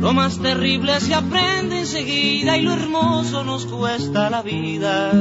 Lo 0.00 0.12
más 0.12 0.38
terrible 0.38 1.00
se 1.00 1.14
aprende 1.14 1.78
enseguida 1.78 2.58
y 2.58 2.62
lo 2.62 2.72
hermoso 2.72 3.44
nos 3.44 3.64
cuesta 3.66 4.28
la 4.28 4.42
vida. 4.42 5.12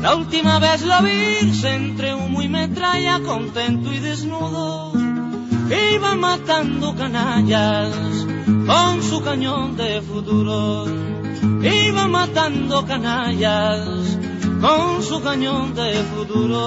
La 0.00 0.16
última 0.16 0.58
vez 0.58 0.82
la 0.82 1.00
vi 1.02 1.38
entre 1.64 2.14
humo 2.14 2.42
y 2.42 2.48
metralla, 2.48 3.20
contento 3.20 3.92
y 3.92 4.00
desnudo, 4.00 4.92
iba 5.94 6.16
matando 6.16 6.96
canallas 6.96 7.94
con 8.66 9.02
su 9.02 9.22
cañón 9.22 9.76
de 9.76 10.02
futuro. 10.02 11.11
Iba 11.42 12.08
matando 12.08 12.86
canallas 12.86 14.18
con 14.60 15.02
su 15.02 15.22
cañón 15.22 15.74
de 15.74 15.94
futuro. 16.14 16.58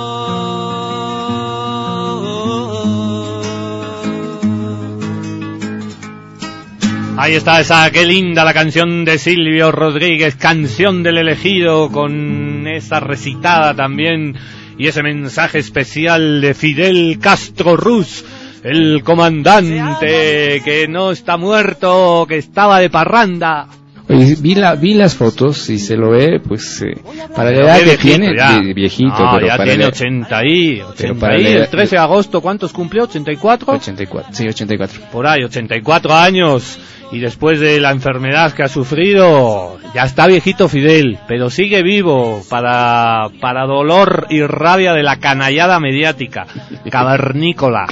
Ahí 7.17 7.33
está 7.33 7.61
esa, 7.61 7.89
qué 7.91 8.05
linda 8.05 8.43
la 8.43 8.53
canción 8.53 9.05
de 9.05 9.17
Silvio 9.17 9.71
Rodríguez, 9.71 10.35
canción 10.35 11.01
del 11.01 11.17
elegido, 11.19 11.89
con 11.89 12.67
esa 12.67 12.99
recitada 12.99 13.73
también 13.73 14.35
y 14.77 14.87
ese 14.87 15.01
mensaje 15.01 15.59
especial 15.59 16.41
de 16.41 16.53
Fidel 16.53 17.17
Castro 17.19 17.77
Ruz 17.77 18.25
el 18.65 19.03
comandante 19.03 20.59
que 20.65 20.87
no 20.89 21.11
está 21.11 21.37
muerto, 21.37 22.25
que 22.27 22.37
estaba 22.37 22.79
de 22.79 22.89
parranda. 22.89 23.67
Oye, 24.07 24.35
vi, 24.39 24.55
la, 24.55 24.75
vi 24.75 24.93
las 24.93 25.15
fotos 25.15 25.69
y 25.69 25.79
se 25.79 25.97
lo 25.97 26.11
ve, 26.11 26.39
pues, 26.39 26.81
eh, 26.83 26.95
para 27.35 27.51
la 27.51 27.57
edad 27.57 27.79
que 27.79 27.97
tiene, 27.97 28.33
viejito, 28.73 29.15
pero 29.33 29.47
ya 29.47 29.63
tiene 29.63 29.85
80 29.85 30.45
y, 30.45 30.81
80 30.81 31.37
y, 31.37 31.45
el 31.47 31.69
13 31.69 31.95
de 31.95 32.01
agosto, 32.01 32.41
¿cuántos 32.41 32.71
cumplió? 32.71 33.07
¿84? 33.07 33.63
84, 33.67 34.29
sí, 34.31 34.47
84. 34.47 35.01
Por 35.11 35.25
ahí, 35.25 35.43
84 35.43 36.13
años, 36.13 36.79
y 37.11 37.19
después 37.19 37.59
de 37.59 37.79
la 37.79 37.91
enfermedad 37.91 38.53
que 38.53 38.63
ha 38.63 38.67
sufrido, 38.67 39.77
ya 39.93 40.03
está 40.03 40.27
viejito 40.27 40.67
Fidel, 40.67 41.19
pero 41.27 41.49
sigue 41.49 41.81
vivo 41.81 42.43
para, 42.49 43.29
para 43.39 43.65
dolor 43.65 44.27
y 44.29 44.41
rabia 44.43 44.93
de 44.93 45.03
la 45.03 45.17
canallada 45.17 45.79
mediática, 45.79 46.45
cavernícola. 46.91 47.87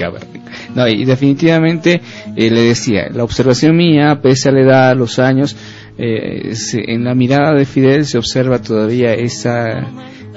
No, 0.75 0.87
y 0.87 1.05
definitivamente 1.05 2.01
eh, 2.35 2.49
le 2.49 2.61
decía, 2.61 3.07
la 3.11 3.23
observación 3.23 3.75
mía, 3.75 4.19
pese 4.21 4.49
a 4.49 4.51
la 4.51 4.61
edad, 4.61 4.95
los 4.95 5.19
años, 5.19 5.55
eh, 5.97 6.53
en 6.73 7.03
la 7.03 7.13
mirada 7.13 7.53
de 7.53 7.65
Fidel 7.65 8.05
se 8.05 8.17
observa 8.17 8.61
todavía 8.61 9.13
esa 9.13 9.87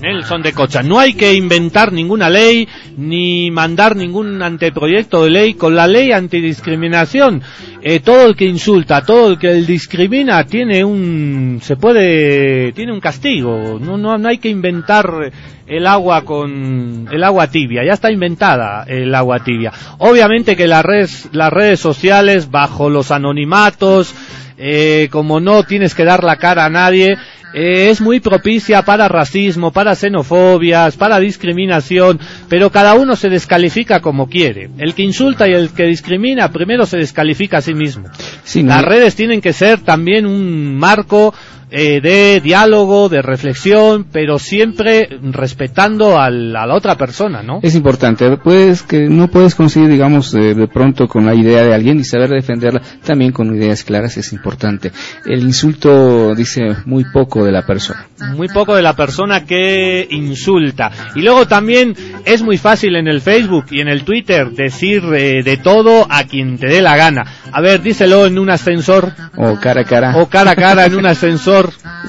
Nelson 0.00 0.42
de 0.42 0.52
Cocha. 0.52 0.82
No 0.82 0.98
hay 0.98 1.14
que 1.14 1.34
inventar 1.34 1.92
ninguna 1.92 2.30
ley 2.30 2.66
ni 2.96 3.50
mandar 3.50 3.96
ningún 3.96 4.42
anteproyecto 4.42 5.24
de 5.24 5.30
ley 5.30 5.54
con 5.54 5.74
la 5.74 5.86
ley 5.86 6.12
antidiscriminación. 6.12 7.42
Eh, 7.82 8.00
todo 8.00 8.26
el 8.26 8.36
que 8.36 8.46
insulta, 8.46 9.02
todo 9.02 9.32
el 9.32 9.38
que 9.38 9.52
discrimina 9.54 10.44
tiene 10.44 10.84
un 10.84 11.60
se 11.62 11.76
puede 11.76 12.72
tiene 12.72 12.92
un 12.92 13.00
castigo. 13.00 13.78
No 13.80 13.96
no 13.96 14.18
no 14.18 14.28
hay 14.28 14.38
que 14.38 14.48
inventar 14.48 15.32
el 15.66 15.86
agua 15.86 16.22
con 16.22 17.08
el 17.10 17.24
agua 17.24 17.48
tibia. 17.48 17.84
Ya 17.84 17.92
está 17.92 18.10
inventada 18.10 18.84
el 18.84 19.14
agua 19.14 19.40
tibia. 19.40 19.72
Obviamente 19.98 20.56
que 20.56 20.66
las 20.66 20.84
redes 20.84 21.28
las 21.32 21.52
redes 21.52 21.80
sociales 21.80 22.50
bajo 22.50 22.90
los 22.90 23.10
anonimatos 23.10 24.14
eh, 24.62 25.08
como 25.10 25.40
no 25.40 25.62
tienes 25.62 25.94
que 25.94 26.04
dar 26.04 26.22
la 26.22 26.36
cara 26.36 26.66
a 26.66 26.70
nadie, 26.70 27.16
eh, 27.54 27.88
es 27.90 28.00
muy 28.00 28.20
propicia 28.20 28.82
para 28.82 29.08
racismo, 29.08 29.72
para 29.72 29.94
xenofobias, 29.94 30.96
para 30.96 31.18
discriminación, 31.18 32.20
pero 32.48 32.70
cada 32.70 32.94
uno 32.94 33.16
se 33.16 33.30
descalifica 33.30 34.00
como 34.00 34.28
quiere. 34.28 34.70
El 34.78 34.94
que 34.94 35.02
insulta 35.02 35.48
y 35.48 35.52
el 35.52 35.70
que 35.70 35.84
discrimina 35.84 36.52
primero 36.52 36.84
se 36.84 36.98
descalifica 36.98 37.58
a 37.58 37.62
sí 37.62 37.74
mismo. 37.74 38.08
Las 38.54 38.84
redes 38.84 39.16
tienen 39.16 39.40
que 39.40 39.54
ser 39.54 39.80
también 39.80 40.26
un 40.26 40.76
marco 40.76 41.34
eh, 41.70 42.00
de 42.00 42.40
diálogo, 42.40 43.08
de 43.08 43.22
reflexión, 43.22 44.06
pero 44.10 44.38
siempre 44.38 45.08
respetando 45.22 46.18
a 46.18 46.30
la 46.30 46.74
otra 46.74 46.96
persona, 46.96 47.42
¿no? 47.42 47.60
Es 47.62 47.74
importante, 47.74 48.36
puedes 48.36 48.82
que 48.82 49.08
no 49.08 49.28
puedes 49.28 49.54
conseguir, 49.54 49.88
digamos, 49.88 50.32
de, 50.32 50.68
pronto 50.68 51.08
con 51.08 51.26
la 51.26 51.34
idea 51.34 51.64
de 51.64 51.74
alguien 51.74 51.98
y 51.98 52.04
saber 52.04 52.30
defenderla 52.30 52.80
también 53.04 53.32
con 53.32 53.54
ideas 53.54 53.84
claras 53.84 54.16
es 54.16 54.32
importante. 54.32 54.92
El 55.24 55.42
insulto 55.42 56.34
dice 56.34 56.76
muy 56.86 57.04
poco 57.04 57.44
de 57.44 57.52
la 57.52 57.66
persona. 57.66 58.06
Muy 58.34 58.48
poco 58.48 58.74
de 58.74 58.82
la 58.82 58.94
persona 58.94 59.44
que 59.44 60.06
insulta. 60.10 60.90
Y 61.14 61.22
luego 61.22 61.46
también 61.46 61.94
Es 62.24 62.42
muy 62.42 62.58
fácil 62.58 62.96
en 62.96 63.08
el 63.08 63.20
Facebook 63.20 63.66
y 63.70 63.80
en 63.80 63.88
el 63.88 64.04
Twitter 64.04 64.50
decir 64.50 65.02
eh, 65.14 65.42
de 65.42 65.56
todo 65.56 66.06
a 66.08 66.24
quien 66.24 66.58
te 66.58 66.66
dé 66.66 66.82
la 66.82 66.96
gana. 66.96 67.24
A 67.52 67.60
ver, 67.60 67.82
díselo 67.82 68.26
en 68.26 68.38
un 68.38 68.50
ascensor. 68.50 69.12
O 69.36 69.58
cara 69.58 69.82
a 69.82 69.84
cara. 69.84 70.16
O 70.16 70.28
cara 70.28 70.52
a 70.52 70.56
cara 70.56 70.86
en 70.86 70.94
un 70.94 71.06
ascensor. 71.06 71.59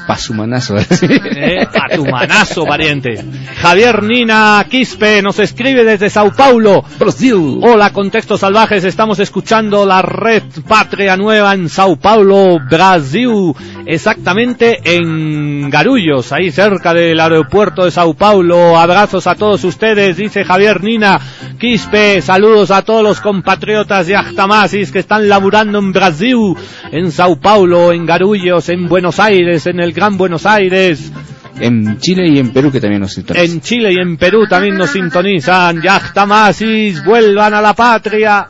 Pa' 0.07 0.17
su 0.17 0.33
manazo. 0.33 0.75
Eh, 0.77 1.67
pa' 1.71 1.95
tu 1.95 2.05
manazo, 2.05 2.65
pariente. 2.65 3.23
Javier 3.61 4.03
Nina 4.03 4.65
Quispe 4.69 5.21
nos 5.21 5.39
escribe 5.39 5.83
desde 5.83 6.09
Sao 6.09 6.31
Paulo. 6.31 6.83
Brasil. 6.99 7.59
Hola, 7.61 7.91
Contextos 7.91 8.39
Salvajes. 8.41 8.83
Estamos 8.83 9.19
escuchando 9.19 9.85
la 9.85 10.01
red 10.01 10.43
Patria 10.67 11.17
Nueva 11.17 11.53
en 11.53 11.69
Sao 11.69 11.95
Paulo, 11.95 12.59
Brasil. 12.69 13.53
Exactamente 13.85 14.79
en 14.83 15.69
Garullos, 15.69 16.31
ahí 16.31 16.51
cerca 16.51 16.93
del 16.93 17.19
aeropuerto 17.19 17.85
de 17.85 17.91
Sao 17.91 18.13
Paulo. 18.13 18.77
Abrazos 18.77 19.27
a 19.27 19.35
todos 19.35 19.63
ustedes, 19.63 20.17
dice 20.17 20.43
Javier 20.43 20.83
Nina 20.83 21.19
Quispe. 21.59 22.21
Saludos 22.21 22.71
a 22.71 22.83
todos 22.83 23.03
los 23.03 23.21
compatriotas 23.21 24.07
de 24.07 24.15
Achtamasis 24.15 24.91
que 24.91 24.99
están 24.99 25.27
laburando 25.27 25.79
en 25.79 25.91
Brasil, 25.91 26.55
en 26.91 27.11
Sao 27.11 27.35
Paulo, 27.37 27.91
en 27.91 28.05
Garullos, 28.05 28.69
en 28.69 28.87
Buenos 28.87 29.19
Aires, 29.19 29.40
en 29.47 29.79
el 29.79 29.93
Gran 29.93 30.17
Buenos 30.17 30.45
Aires. 30.45 31.11
En 31.59 31.99
Chile 31.99 32.27
y 32.29 32.39
en 32.39 32.51
Perú 32.51 32.71
que 32.71 32.79
también 32.79 33.01
nos 33.01 33.13
sintonizan. 33.13 33.45
En 33.45 33.61
Chile 33.61 33.93
y 33.93 33.97
en 33.97 34.17
Perú 34.17 34.45
también 34.47 34.77
nos 34.77 34.91
sintonizan. 34.91 35.81
Yachtamasis, 35.81 37.03
vuelvan 37.03 37.53
a 37.53 37.61
la 37.61 37.73
patria. 37.73 38.47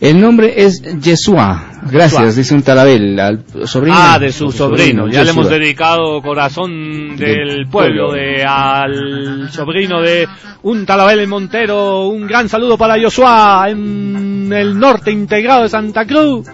El 0.00 0.20
nombre 0.20 0.54
es 0.56 0.80
Yeshua. 1.00 1.80
Gracias, 1.90 2.36
dice 2.36 2.54
un 2.54 2.62
talabel 2.62 3.18
al 3.18 3.44
sobrino. 3.64 3.96
Ah, 3.98 4.18
de 4.18 4.30
su 4.30 4.52
sobrino. 4.52 5.08
Ya 5.08 5.24
le 5.24 5.30
hemos 5.30 5.48
dedicado 5.48 6.20
corazón 6.22 7.16
del 7.16 7.66
pueblo, 7.68 8.12
de, 8.12 8.44
al 8.44 9.50
sobrino 9.50 10.00
de 10.00 10.28
un 10.62 10.86
talabel 10.86 11.20
en 11.20 11.30
Montero. 11.30 12.08
Un 12.08 12.26
gran 12.26 12.48
saludo 12.48 12.76
para 12.78 13.00
Joshua 13.00 13.66
en 13.70 14.52
el 14.52 14.78
norte 14.78 15.10
integrado 15.10 15.62
de 15.62 15.68
Santa 15.68 16.04
Cruz. 16.06 16.46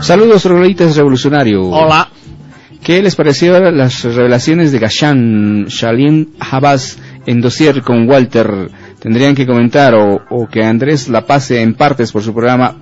Saludos, 0.00 0.44
Rollitas 0.44 0.96
Revolucionario. 0.96 1.62
Hola. 1.62 2.08
¿Qué 2.88 3.02
les 3.02 3.16
pareció 3.16 3.60
las 3.70 4.02
revelaciones 4.02 4.72
de 4.72 4.78
Gashan 4.78 5.66
Shalim 5.66 6.28
Habas 6.40 6.98
en 7.26 7.42
dossier 7.42 7.82
con 7.82 8.08
Walter? 8.08 8.70
Tendrían 8.98 9.34
que 9.34 9.44
comentar 9.44 9.94
o, 9.94 10.22
o, 10.30 10.48
que 10.48 10.64
Andrés 10.64 11.10
la 11.10 11.26
pase 11.26 11.60
en 11.60 11.74
partes 11.74 12.10
por 12.10 12.22
su 12.22 12.32
programa 12.32 12.76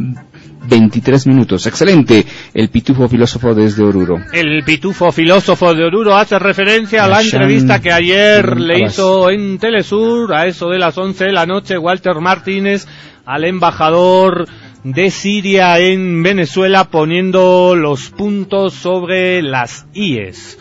23 0.68 1.26
minutos. 1.26 1.66
Excelente. 1.66 2.24
El 2.54 2.68
pitufo 2.68 3.08
filósofo 3.08 3.52
desde 3.52 3.82
Oruro. 3.82 4.18
El 4.32 4.62
pitufo 4.62 5.10
filósofo 5.10 5.74
de 5.74 5.82
Oruro 5.82 6.14
hace 6.14 6.38
referencia 6.38 7.02
a 7.02 7.08
la 7.08 7.22
entrevista 7.22 7.80
que 7.80 7.90
ayer 7.90 8.60
le 8.60 8.84
hizo 8.86 9.28
en 9.28 9.58
Telesur 9.58 10.32
a 10.32 10.46
eso 10.46 10.68
de 10.68 10.78
las 10.78 10.96
11 10.96 11.24
de 11.24 11.32
la 11.32 11.46
noche 11.46 11.76
Walter 11.76 12.20
Martínez 12.20 12.86
al 13.24 13.44
embajador 13.44 14.46
de 14.84 15.10
Siria 15.10 15.78
en 15.78 16.22
Venezuela 16.22 16.84
poniendo 16.84 17.74
los 17.74 18.10
puntos 18.10 18.74
sobre 18.74 19.42
las 19.42 19.86
IES. 19.94 20.58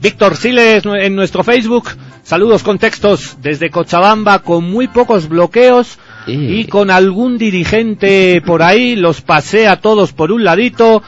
Víctor 0.00 0.36
Siles 0.36 0.84
en 0.84 1.14
nuestro 1.14 1.44
Facebook, 1.44 1.90
saludos 2.24 2.62
con 2.62 2.78
textos 2.78 3.38
desde 3.40 3.70
Cochabamba 3.70 4.40
con 4.40 4.64
muy 4.64 4.88
pocos 4.88 5.28
bloqueos 5.28 5.98
y 6.26 6.64
con 6.64 6.90
algún 6.90 7.38
dirigente 7.38 8.42
por 8.44 8.62
ahí, 8.62 8.96
los 8.96 9.20
pasea 9.20 9.80
todos 9.80 10.12
por 10.12 10.32
un 10.32 10.42
ladito. 10.44 11.02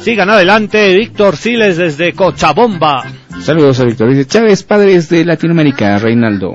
Sigan 0.00 0.30
adelante, 0.30 0.96
Víctor 0.96 1.36
Siles 1.36 1.76
desde 1.76 2.12
Cochabamba. 2.12 3.04
Saludos 3.40 3.80
a 3.80 3.84
Víctor. 3.84 4.10
Dice 4.10 4.26
Chávez, 4.26 4.62
padres 4.62 5.08
de 5.08 5.24
Latinoamérica, 5.24 5.98
Reinaldo. 5.98 6.54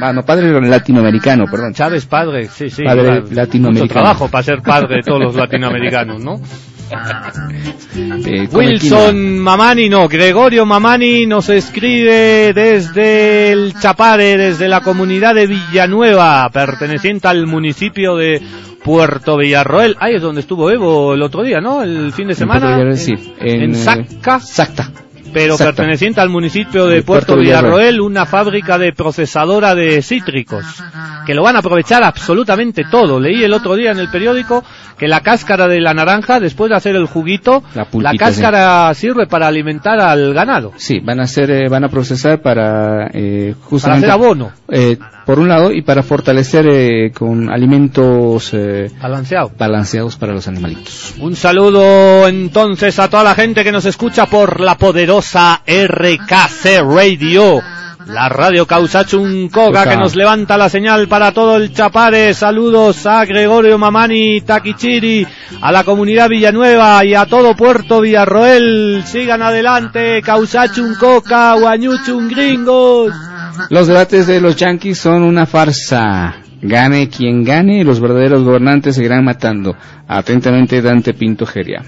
Ah, 0.00 0.12
no, 0.12 0.24
padre 0.24 0.60
latinoamericano, 0.60 1.44
perdón. 1.50 1.72
Chávez, 1.72 2.06
padre, 2.06 2.48
sí, 2.48 2.70
sí. 2.70 2.84
Padre 2.84 3.22
latinoamericano. 3.30 3.84
Mucho 3.84 3.92
trabajo 3.92 4.28
para 4.28 4.42
ser 4.42 4.62
padre 4.62 4.96
de 4.96 5.02
todos 5.02 5.20
los 5.20 5.34
latinoamericanos, 5.34 6.22
¿no? 6.22 6.40
Eh, 7.96 8.48
Wilson 8.52 9.38
Mamani, 9.40 9.88
no, 9.88 10.06
Gregorio 10.08 10.64
Mamani 10.64 11.26
nos 11.26 11.48
escribe 11.48 12.52
desde 12.54 13.50
el 13.50 13.74
Chapare, 13.74 14.36
desde 14.36 14.68
la 14.68 14.80
comunidad 14.82 15.34
de 15.34 15.48
Villanueva, 15.48 16.48
perteneciente 16.50 17.26
al 17.26 17.46
municipio 17.46 18.16
de 18.16 18.40
Puerto 18.84 19.36
Villarroel. 19.36 19.96
Ahí 19.98 20.14
es 20.14 20.22
donde 20.22 20.42
estuvo 20.42 20.70
Evo 20.70 21.14
el 21.14 21.22
otro 21.22 21.42
día, 21.42 21.60
¿no? 21.60 21.82
El 21.82 22.12
fin 22.12 22.28
de 22.28 22.34
semana. 22.34 22.80
En, 22.80 22.96
sí, 22.96 23.14
en, 23.40 23.62
en 23.62 23.74
Sacta. 23.74 24.38
Sacta 24.38 24.90
pero 25.36 25.58
perteneciente 25.58 26.22
al 26.22 26.30
municipio 26.30 26.86
de, 26.86 27.02
Puerto, 27.02 27.36
Villarroel, 27.36 28.00
una 28.00 28.24
fábrica 28.24 28.78
de 28.78 28.94
procesadora 28.94 29.74
de 29.74 30.00
cítricos, 30.00 30.64
que 31.26 31.34
lo 31.34 31.42
van 31.42 31.56
a 31.56 31.58
aprovechar 31.58 32.02
absolutamente 32.02 32.84
todo. 32.90 33.20
Leí 33.20 33.44
el 33.44 33.52
otro 33.52 33.76
día 33.76 33.90
en 33.90 33.98
el 33.98 34.08
periódico 34.08 34.64
que 34.96 35.08
la 35.08 35.20
cáscara 35.20 35.68
de 35.68 35.78
la 35.82 35.92
naranja, 35.92 36.40
después 36.40 36.70
de 36.70 36.76
hacer 36.76 36.96
el 36.96 37.04
juguito, 37.04 37.62
la, 37.92 38.14
cáscara 38.14 38.94
sirve 38.94 39.26
para 39.26 39.46
alimentar 39.46 40.00
al 40.00 40.32
ganado. 40.32 40.72
Sí, 40.76 41.00
van 41.00 41.20
a 41.20 41.24
hacer, 41.24 41.50
eh, 41.50 41.68
van 41.68 41.84
a 41.84 41.88
procesar 41.90 42.40
para 42.40 43.10
eh, 43.12 43.54
justamente 43.60 44.06
para 44.06 44.14
hacer 44.14 44.24
abono. 44.24 44.52
Eh, 44.70 44.96
por 45.26 45.40
un 45.40 45.48
lado 45.48 45.72
y 45.72 45.82
para 45.82 46.04
fortalecer 46.04 46.68
eh, 46.70 47.12
con 47.12 47.50
alimentos 47.50 48.50
eh, 48.54 48.90
balanceados 49.58 50.16
para 50.16 50.32
los 50.32 50.46
animalitos. 50.46 51.14
Un 51.18 51.34
saludo 51.34 52.28
entonces 52.28 52.96
a 53.00 53.10
toda 53.10 53.24
la 53.24 53.34
gente 53.34 53.64
que 53.64 53.72
nos 53.72 53.84
escucha 53.84 54.26
por 54.26 54.60
la 54.60 54.78
poderosa 54.78 55.62
RKC 55.66 56.80
Radio. 56.82 57.60
La 58.06 58.28
radio 58.28 58.66
Causachuncoga 58.66 59.84
que 59.84 59.96
nos 59.96 60.14
levanta 60.14 60.56
la 60.56 60.68
señal 60.68 61.08
para 61.08 61.32
todo 61.32 61.56
el 61.56 61.72
Chapare. 61.72 62.32
Saludos 62.32 63.04
a 63.04 63.24
Gregorio 63.24 63.78
Mamani 63.78 64.42
Taquichiri, 64.42 65.26
a 65.60 65.72
la 65.72 65.82
comunidad 65.82 66.28
Villanueva 66.28 67.04
y 67.04 67.14
a 67.14 67.26
todo 67.26 67.56
Puerto 67.56 68.00
Villarroel. 68.00 69.02
Sigan 69.04 69.42
adelante, 69.42 70.22
Causachuncoca, 70.22 71.54
Guañuchun 71.54 72.28
gringos. 72.28 73.12
Los 73.70 73.86
debates 73.86 74.26
de 74.26 74.40
los 74.40 74.56
yanquis 74.56 74.98
son 74.98 75.22
una 75.22 75.46
farsa. 75.46 76.36
Gane 76.62 77.08
quien 77.08 77.44
gane, 77.44 77.84
los 77.84 78.00
verdaderos 78.00 78.42
gobernantes 78.42 78.96
seguirán 78.96 79.24
matando. 79.24 79.76
Atentamente, 80.08 80.80
Dante 80.80 81.14
Pinto 81.14 81.46
Geria. 81.46 81.82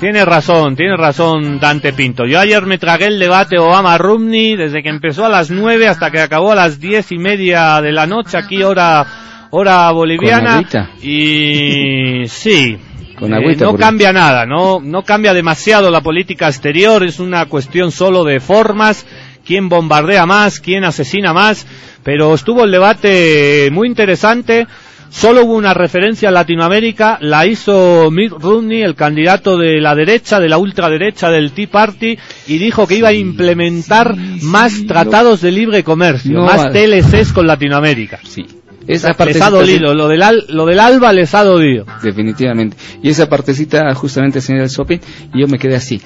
Tiene 0.00 0.24
razón, 0.24 0.76
tiene 0.76 0.96
razón 0.96 1.58
Dante 1.58 1.92
Pinto. 1.92 2.26
Yo 2.26 2.38
ayer 2.38 2.64
me 2.66 2.78
tragué 2.78 3.06
el 3.06 3.18
debate 3.18 3.58
Obama-Rumney 3.58 4.56
desde 4.56 4.82
que 4.82 4.90
empezó 4.90 5.24
a 5.24 5.28
las 5.30 5.50
nueve 5.50 5.88
hasta 5.88 6.10
que 6.10 6.20
acabó 6.20 6.52
a 6.52 6.54
las 6.54 6.80
diez 6.80 7.12
y 7.12 7.18
media 7.18 7.80
de 7.80 7.92
la 7.92 8.06
noche 8.06 8.36
aquí 8.36 8.62
hora, 8.62 9.06
hora 9.50 9.90
boliviana. 9.92 10.62
y 11.02 12.26
sí, 12.26 12.76
Con 13.18 13.32
eh, 13.32 13.56
no 13.56 13.74
cambia 13.74 14.12
nada, 14.12 14.44
no, 14.44 14.80
no 14.82 15.02
cambia 15.02 15.32
demasiado 15.32 15.90
la 15.90 16.02
política 16.02 16.48
exterior, 16.48 17.02
es 17.02 17.18
una 17.18 17.46
cuestión 17.46 17.90
solo 17.90 18.22
de 18.24 18.38
formas 18.40 19.06
quién 19.46 19.68
bombardea 19.68 20.26
más, 20.26 20.60
quién 20.60 20.84
asesina 20.84 21.32
más, 21.32 21.66
pero 22.02 22.34
estuvo 22.34 22.64
el 22.64 22.70
debate 22.70 23.70
muy 23.72 23.88
interesante. 23.88 24.66
Solo 25.08 25.44
hubo 25.44 25.54
una 25.54 25.72
referencia 25.72 26.28
a 26.28 26.32
Latinoamérica, 26.32 27.16
la 27.20 27.46
hizo 27.46 28.10
Mitt 28.10 28.32
Romney, 28.32 28.82
el 28.82 28.94
candidato 28.94 29.56
de 29.56 29.80
la 29.80 29.94
derecha, 29.94 30.40
de 30.40 30.48
la 30.48 30.58
ultraderecha 30.58 31.30
del 31.30 31.52
Tea 31.52 31.68
Party, 31.70 32.18
y 32.48 32.58
dijo 32.58 32.86
que 32.86 32.96
iba 32.96 33.08
a 33.08 33.12
implementar 33.12 34.14
más 34.42 34.84
tratados 34.86 35.40
de 35.40 35.52
libre 35.52 35.84
comercio, 35.84 36.42
más 36.42 36.70
TLCs 36.72 37.32
con 37.32 37.46
Latinoamérica. 37.46 38.18
Sí. 38.24 38.44
Esa 38.86 39.14
les 39.24 39.40
ha 39.40 39.50
dolido, 39.50 39.94
lo 39.94 40.06
del, 40.06 40.22
lo 40.48 40.66
del 40.66 40.78
ALBA 40.78 41.12
les 41.12 41.34
ha 41.34 41.44
dolido. 41.44 41.86
Definitivamente. 42.02 42.76
Y 43.02 43.10
esa 43.10 43.28
partecita 43.28 43.92
justamente, 43.94 44.40
señor 44.40 44.68
Sopi, 44.68 45.00
yo 45.34 45.48
me 45.48 45.58
quedé 45.58 45.76
así. 45.76 46.00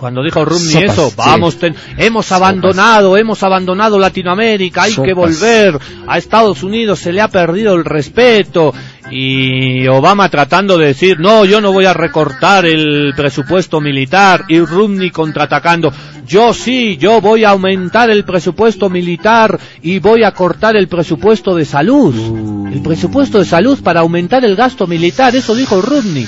Cuando 0.00 0.22
dijo 0.22 0.46
Rumni 0.46 0.82
eso, 0.82 1.12
vamos, 1.14 1.58
hemos 1.98 2.32
abandonado, 2.32 3.18
hemos 3.18 3.42
abandonado 3.42 3.98
Latinoamérica, 3.98 4.84
hay 4.84 4.94
que 4.94 5.12
volver 5.12 5.78
a 6.06 6.16
Estados 6.16 6.62
Unidos, 6.62 7.00
se 7.00 7.12
le 7.12 7.20
ha 7.20 7.28
perdido 7.28 7.74
el 7.74 7.84
respeto. 7.84 8.72
Y 9.10 9.86
Obama 9.88 10.30
tratando 10.30 10.78
de 10.78 10.86
decir, 10.86 11.20
no, 11.20 11.44
yo 11.44 11.60
no 11.60 11.74
voy 11.74 11.84
a 11.84 11.92
recortar 11.92 12.64
el 12.64 13.12
presupuesto 13.14 13.78
militar. 13.82 14.44
Y 14.48 14.60
Rumni 14.60 15.10
contraatacando, 15.10 15.92
yo 16.26 16.54
sí, 16.54 16.96
yo 16.96 17.20
voy 17.20 17.44
a 17.44 17.50
aumentar 17.50 18.10
el 18.10 18.24
presupuesto 18.24 18.88
militar 18.88 19.60
y 19.82 19.98
voy 19.98 20.24
a 20.24 20.32
cortar 20.32 20.78
el 20.78 20.88
presupuesto 20.88 21.54
de 21.54 21.66
salud. 21.66 22.14
Uh. 22.16 22.68
El 22.72 22.80
presupuesto 22.80 23.38
de 23.38 23.44
salud 23.44 23.82
para 23.82 24.00
aumentar 24.00 24.46
el 24.46 24.56
gasto 24.56 24.86
militar, 24.86 25.36
eso 25.36 25.54
dijo 25.54 25.82
Rumni. 25.82 26.26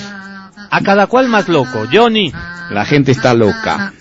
A 0.70 0.80
cada 0.82 1.06
cual 1.06 1.28
más 1.28 1.48
loco. 1.48 1.86
Johnny, 1.92 2.32
la 2.70 2.84
gente 2.84 3.12
está 3.12 3.34
loca. 3.34 3.92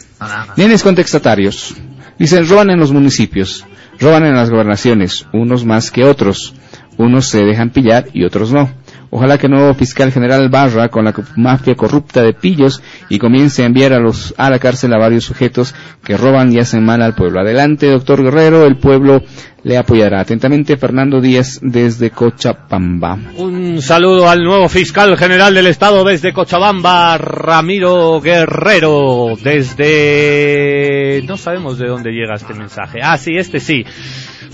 Nenes 0.56 0.84
contextatarios. 0.84 1.76
Dicen, 2.18 2.48
roban 2.48 2.70
en 2.70 2.80
los 2.80 2.92
municipios, 2.92 3.66
roban 4.00 4.26
en 4.26 4.36
las 4.36 4.50
gobernaciones, 4.50 5.26
unos 5.34 5.66
más 5.66 5.92
que 5.92 6.04
otros. 6.04 6.54
Unos 6.98 7.30
se 7.30 7.44
dejan 7.44 7.72
pillar 7.72 8.10
y 8.14 8.26
otros 8.26 8.52
no. 8.52 8.70
Ojalá 9.14 9.38
que 9.38 9.48
el 9.48 9.52
nuevo 9.52 9.74
fiscal 9.74 10.10
general 10.10 10.48
barra 10.50 10.88
con 10.88 11.04
la 11.04 11.14
mafia 11.36 11.76
corrupta 11.76 12.24
de 12.24 12.34
pillos 12.34 12.82
y 13.10 13.20
comience 13.20 13.62
a 13.62 13.66
enviar 13.66 13.92
a 13.92 14.00
los 14.00 14.34
a 14.38 14.50
la 14.50 14.58
cárcel 14.58 14.94
a 14.94 14.98
varios 14.98 15.26
sujetos 15.26 15.76
que 16.02 16.16
roban 16.16 16.52
y 16.54 16.60
hacen 16.60 16.86
mal 16.86 17.02
al 17.02 17.14
pueblo. 17.14 17.42
Adelante, 17.42 17.88
doctor 17.88 18.24
Guerrero, 18.24 18.66
el 18.66 18.78
pueblo 18.78 19.22
le 19.64 19.78
apoyará. 19.78 20.22
Atentamente, 20.22 20.78
Fernando 20.78 21.20
Díaz 21.20 21.60
desde 21.62 22.12
Cochabamba. 22.12 23.20
Un 23.36 23.82
saludo 23.82 24.30
al 24.30 24.44
nuevo 24.44 24.70
fiscal 24.70 25.18
general 25.18 25.54
del 25.54 25.68
Estado 25.68 26.06
desde 26.06 26.32
Cochabamba, 26.34 27.18
Ramiro 27.18 28.22
Guerrero, 28.22 29.36
desde... 29.44 31.22
No 31.28 31.36
sabemos 31.38 31.78
de 31.78 31.88
dónde 31.88 32.12
llega 32.12 32.36
este 32.36 32.54
mensaje. 32.54 33.00
Ah, 33.04 33.18
sí, 33.18 33.34
este 33.38 33.60
sí. 33.60 33.86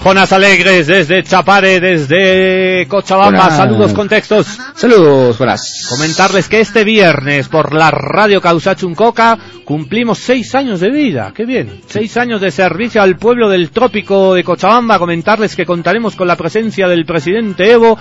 Jonas 0.01 0.31
Alegres 0.31 0.87
desde 0.87 1.23
Chapare, 1.23 1.79
desde 1.79 2.85
Cochabamba. 2.87 3.49
Saludos, 3.49 3.93
contextos. 3.93 4.57
Saludos, 4.75 5.37
buenas. 5.37 5.87
Comentarles 5.89 6.47
que 6.47 6.61
este 6.61 6.83
viernes 6.83 7.47
por 7.47 7.73
la 7.73 7.91
radio 7.91 8.39
Causachuncoca 8.39 9.37
cumplimos 9.65 10.19
seis 10.19 10.53
años 10.55 10.79
de 10.79 10.91
vida. 10.91 11.33
Qué 11.35 11.45
bien. 11.45 11.81
Seis 11.87 12.15
años 12.17 12.41
de 12.41 12.51
servicio 12.51 13.01
al 13.01 13.17
pueblo 13.17 13.49
del 13.49 13.71
trópico 13.71 14.33
de 14.35 14.43
Cochabamba. 14.43 14.99
Comentarles 14.99 15.55
que 15.55 15.65
contaremos 15.65 16.15
con 16.15 16.27
la 16.27 16.35
presencia 16.35 16.87
del 16.87 17.05
presidente 17.05 17.71
Evo 17.71 17.97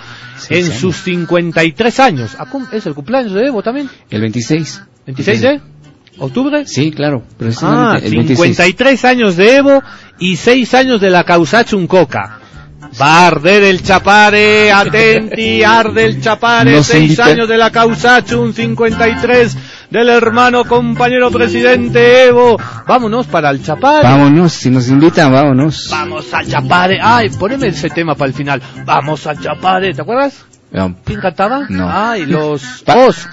en 0.50 0.66
sus 0.66 0.96
53 0.96 2.00
años. 2.00 2.36
Ah, 2.38 2.46
¿Es 2.72 2.86
el 2.86 2.94
cumpleaños 2.94 3.32
de 3.32 3.46
Evo 3.46 3.62
también? 3.62 3.88
El 4.10 4.20
26. 4.20 4.82
¿26 5.06 5.40
de? 5.40 5.60
¿Octubre? 6.18 6.66
Sí, 6.66 6.90
claro. 6.90 7.24
Ah, 7.62 7.98
53 8.02 9.04
años 9.04 9.36
de 9.36 9.56
Evo 9.56 9.82
y 10.18 10.36
6 10.36 10.74
años 10.74 11.00
de 11.00 11.10
la 11.10 11.24
Causachuncoca. 11.24 12.40
Va 13.00 13.24
a 13.24 13.26
arder 13.26 13.64
el 13.64 13.82
chapare, 13.82 14.70
atenti, 14.70 15.62
arde 15.62 16.06
el 16.06 16.22
chapare, 16.22 16.82
6 16.82 17.20
años 17.20 17.48
de 17.48 17.58
la 17.58 17.70
Causachun, 17.70 18.54
53 18.54 19.56
del 19.90 20.08
hermano 20.08 20.64
compañero 20.64 21.30
presidente 21.30 22.26
Evo. 22.26 22.56
Vámonos 22.86 23.26
para 23.26 23.50
el 23.50 23.62
chapare. 23.62 24.02
Vámonos, 24.02 24.52
si 24.52 24.70
nos 24.70 24.88
invitan, 24.88 25.32
vámonos. 25.32 25.88
Vamos 25.90 26.32
al 26.32 26.46
chapare. 26.46 26.98
Ay, 27.02 27.28
poneme 27.30 27.68
ese 27.68 27.90
tema 27.90 28.14
para 28.14 28.28
el 28.28 28.34
final. 28.34 28.62
Vamos 28.84 29.26
al 29.26 29.40
chapare, 29.40 29.92
¿te 29.92 30.02
acuerdas? 30.02 30.46
¿Quién 31.04 31.20
cantaba? 31.20 31.66
No. 31.68 31.88
Ay, 31.88 32.26
los 32.26 32.84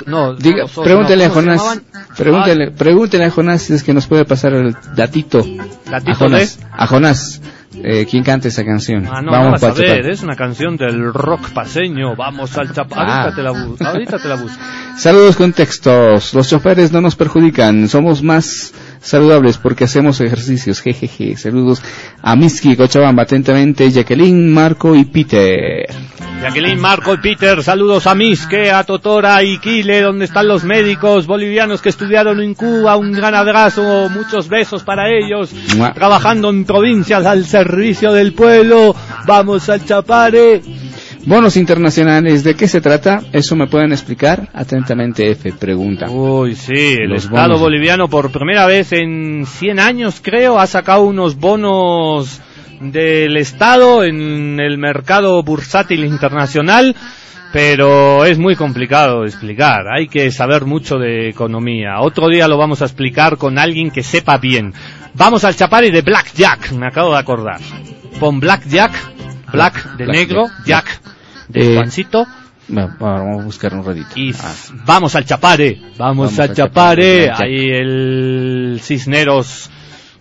no. 0.06 0.36
Diga, 0.36 0.66
pregúntele 0.66 1.26
a 1.26 1.30
Jonás. 1.30 1.82
Pregúntele, 2.16 2.72
pregúntele 2.72 3.26
a 3.26 3.32
Jonás 3.32 3.64
si 3.64 3.74
es 3.74 3.84
que 3.84 3.94
nos 3.94 4.08
puede 4.08 4.26
pasar 4.26 4.54
el 4.54 4.76
datito. 4.96 5.46
¿Datito 5.90 6.12
a 6.12 6.16
Jonás. 6.16 6.60
A 6.72 6.88
Jonás. 6.88 7.42
Eh, 7.76 8.06
¿Quién 8.10 8.24
canta 8.24 8.48
esa 8.48 8.64
canción? 8.64 9.08
Ah, 9.12 9.22
no, 9.22 9.32
Vamos 9.32 9.64
a 9.64 9.74
ver, 9.74 10.08
es 10.08 10.22
una 10.22 10.36
canción 10.36 10.78
del 10.78 11.12
rock 11.12 11.50
paseño. 11.50 12.16
Vamos 12.16 12.56
al 12.58 12.72
chapa. 12.72 12.96
Ah. 13.00 13.24
Ahorita, 13.24 13.36
te 13.36 13.42
la 13.42 13.90
ahorita 13.90 14.20
te 14.20 14.28
la 14.28 14.36
busco. 14.36 14.60
Saludos 14.98 15.36
con 15.36 15.54
textos. 15.54 16.34
Los 16.34 16.50
choferes 16.50 16.92
no 16.92 17.02
nos 17.02 17.16
perjudican. 17.16 17.88
Somos 17.88 18.22
más 18.22 18.74
saludables 19.04 19.58
porque 19.58 19.84
hacemos 19.84 20.20
ejercicios. 20.22 20.82
Jejeje. 20.82 21.38
Saludos 21.38 21.84
a 22.22 22.36
Miski, 22.36 22.76
Cochabamba. 22.76 23.24
Atentamente, 23.24 23.92
Jacqueline, 23.92 24.52
Marco 24.52 24.96
y 24.96 25.06
Peter. 25.06 25.86
Jacqueline, 26.42 26.80
Marco 26.80 27.14
y 27.14 27.18
Peter, 27.18 27.64
saludos 27.64 28.06
a 28.06 28.16
Miske, 28.16 28.70
a 28.70 28.84
Totora 28.84 29.42
y 29.44 29.60
Kile, 29.60 30.02
donde 30.02 30.26
están 30.26 30.48
los 30.48 30.66
médicos 30.66 31.26
bolivianos 31.26 31.82
que 31.82 31.88
estudiaron 31.88 32.42
en 32.42 32.54
Cuba, 32.54 32.98
un 32.98 33.14
gran 33.14 33.34
abrazo, 33.34 34.10
muchos 34.10 34.50
besos 34.50 34.84
para 34.84 35.10
ellos, 35.10 35.52
trabajando 35.94 36.50
en 36.50 36.66
provincias 36.66 37.26
al 37.26 37.46
servicio 37.46 38.12
del 38.12 38.34
pueblo, 38.34 38.94
vamos 39.26 39.70
al 39.70 39.86
Chapare. 39.86 40.62
Bonos 41.26 41.56
internacionales, 41.56 42.44
¿de 42.44 42.54
qué 42.54 42.68
se 42.68 42.82
trata? 42.82 43.22
Eso 43.32 43.56
me 43.56 43.68
pueden 43.68 43.94
explicar. 43.94 44.50
Atentamente 44.54 45.32
F, 45.32 45.54
pregunta. 45.54 46.10
Uy, 46.10 46.54
sí, 46.54 46.98
el 47.00 47.14
Estado 47.14 47.58
boliviano 47.58 48.10
por 48.10 48.30
primera 48.30 48.66
vez 48.66 48.92
en 48.92 49.46
100 49.46 49.80
años, 49.80 50.20
creo, 50.22 50.60
ha 50.60 50.68
sacado 50.68 51.04
unos 51.04 51.38
bonos 51.38 52.42
del 52.82 53.38
Estado 53.38 54.04
en 54.04 54.60
el 54.60 54.78
mercado 54.78 55.42
bursátil 55.44 56.04
internacional, 56.04 56.94
pero 57.54 58.26
es 58.26 58.38
muy 58.38 58.58
complicado 58.58 59.24
explicar. 59.24 59.86
Hay 59.96 60.10
que 60.10 60.30
saber 60.30 60.66
mucho 60.66 60.98
de 60.98 61.30
economía. 61.30 62.02
Otro 62.02 62.28
día 62.28 62.50
lo 62.50 62.58
vamos 62.58 62.82
a 62.82 62.86
explicar 62.86 63.38
con 63.38 63.58
alguien 63.58 63.92
que 63.92 64.04
sepa 64.04 64.40
bien. 64.40 64.74
Vamos 65.14 65.46
al 65.46 65.56
chapari 65.56 65.90
de 65.90 66.02
Black 66.02 66.34
Jack, 66.34 66.74
me 66.74 66.88
acabo 66.88 67.14
de 67.14 67.20
acordar. 67.20 67.62
Pon 68.20 68.42
Black 68.42 68.68
Jack, 68.68 68.92
Black 69.54 69.96
de 69.96 70.08
negro, 70.08 70.48
Jack 70.66 71.13
de 71.54 71.76
eh, 71.76 71.82
vamos 72.68 73.42
a 73.42 73.46
buscar 73.46 73.74
un 73.74 73.86
redito. 73.86 74.10
Y 74.16 74.34
ah. 74.34 74.54
vamos 74.86 75.16
al 75.16 75.26
chapare, 75.26 75.82
vamos, 75.98 76.38
al 76.40 76.54
chapare. 76.54 77.30
Ahí 77.32 77.70
el 77.70 78.80
Cisneros 78.82 79.70